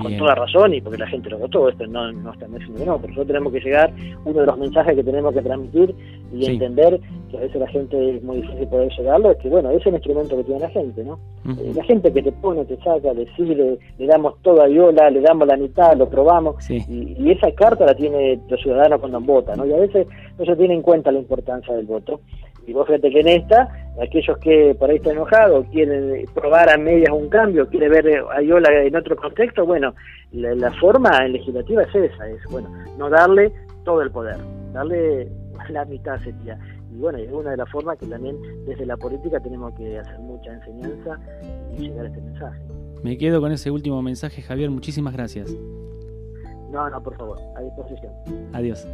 Con 0.00 0.16
toda 0.16 0.34
razón 0.34 0.74
y 0.74 0.80
porque 0.80 0.98
la 0.98 1.06
gente 1.08 1.30
lo 1.30 1.38
votó, 1.38 1.68
esto 1.68 1.86
no, 1.86 2.12
no 2.12 2.32
está 2.32 2.46
diciendo 2.46 2.78
que 2.78 2.86
no, 2.86 2.96
pero 2.96 3.08
nosotros 3.08 3.26
tenemos 3.26 3.52
que 3.52 3.60
llegar, 3.60 3.92
uno 4.24 4.40
de 4.40 4.46
los 4.46 4.58
mensajes 4.58 4.94
que 4.94 5.02
tenemos 5.02 5.34
que 5.34 5.42
transmitir 5.42 5.94
y 6.32 6.46
entender 6.46 7.00
que 7.30 7.36
a 7.36 7.40
veces 7.40 7.60
la 7.60 7.68
gente 7.68 8.16
es 8.16 8.22
muy 8.22 8.42
difícil 8.42 8.68
poder 8.68 8.92
llegarlo, 8.96 9.30
es 9.30 9.38
que 9.38 9.48
bueno, 9.48 9.70
es 9.70 9.84
el 9.86 9.94
instrumento 9.94 10.36
que 10.36 10.44
tiene 10.44 10.60
la 10.60 10.70
gente, 10.70 11.04
¿no? 11.04 11.18
Eh, 11.46 11.72
la 11.74 11.84
gente 11.84 12.12
que 12.12 12.22
te 12.22 12.32
pone, 12.32 12.64
te 12.64 12.76
saca, 12.78 13.14
decide, 13.14 13.78
le 13.98 14.06
damos 14.06 14.34
todo 14.42 14.62
a 14.62 14.66
Viola, 14.66 15.10
le 15.10 15.20
damos 15.20 15.48
la 15.48 15.56
mitad, 15.56 15.96
lo 15.96 16.08
probamos, 16.08 16.56
y, 16.70 17.30
esa 17.30 17.52
carta 17.52 17.84
la 17.84 17.94
tiene 17.94 18.40
los 18.48 18.60
ciudadanos 18.60 19.00
cuando 19.00 19.20
votan, 19.20 19.58
¿no? 19.58 19.66
Y 19.66 19.72
a 19.72 19.76
veces 19.76 20.06
no 20.38 20.44
se 20.44 20.56
tiene 20.56 20.74
en 20.74 20.82
cuenta 20.82 21.12
la 21.12 21.18
importancia 21.18 21.74
del 21.74 21.86
voto. 21.86 22.20
Y 22.68 22.74
vos 22.74 22.86
fíjate 22.86 23.08
que 23.10 23.20
en 23.20 23.28
esta, 23.28 23.66
aquellos 23.98 24.36
que 24.38 24.76
por 24.78 24.90
ahí 24.90 24.96
están 24.96 25.14
enojados, 25.14 25.66
quieren 25.72 26.26
probar 26.34 26.68
a 26.68 26.76
medias 26.76 27.10
un 27.10 27.30
cambio, 27.30 27.66
quieren 27.66 27.90
ver 27.90 28.22
a 28.30 28.42
Iola 28.42 28.82
en 28.82 28.94
otro 28.94 29.16
contexto, 29.16 29.64
bueno, 29.64 29.94
la, 30.32 30.70
forma 30.72 31.26
legislativa 31.28 31.82
es 31.84 31.94
esa, 31.94 32.28
es, 32.28 32.42
bueno, 32.50 32.68
no 32.98 33.08
darle 33.08 33.50
todo 33.86 34.02
el 34.02 34.10
poder, 34.10 34.36
darle 34.74 35.28
la 35.70 35.86
mitad 35.86 36.20
sería. 36.20 36.58
Y 36.92 36.98
bueno, 36.98 37.16
es 37.16 37.32
una 37.32 37.52
de 37.52 37.56
las 37.56 37.70
formas 37.70 37.96
que 37.96 38.06
también 38.06 38.36
desde 38.66 38.84
la 38.84 38.98
política 38.98 39.40
tenemos 39.40 39.72
que 39.74 39.98
hacer 39.98 40.18
mucha 40.18 40.52
enseñanza 40.52 41.18
y 41.74 41.88
llegar 41.88 42.04
a 42.04 42.08
este 42.08 42.20
mensaje. 42.20 42.60
Me 43.02 43.16
quedo 43.16 43.40
con 43.40 43.50
ese 43.50 43.70
último 43.70 44.02
mensaje, 44.02 44.42
Javier, 44.42 44.68
muchísimas 44.68 45.14
gracias. 45.14 45.56
No, 46.70 46.90
no, 46.90 47.02
por 47.02 47.16
favor, 47.16 47.38
a 47.56 47.62
disposición. 47.62 48.12
Adiós. 48.52 48.86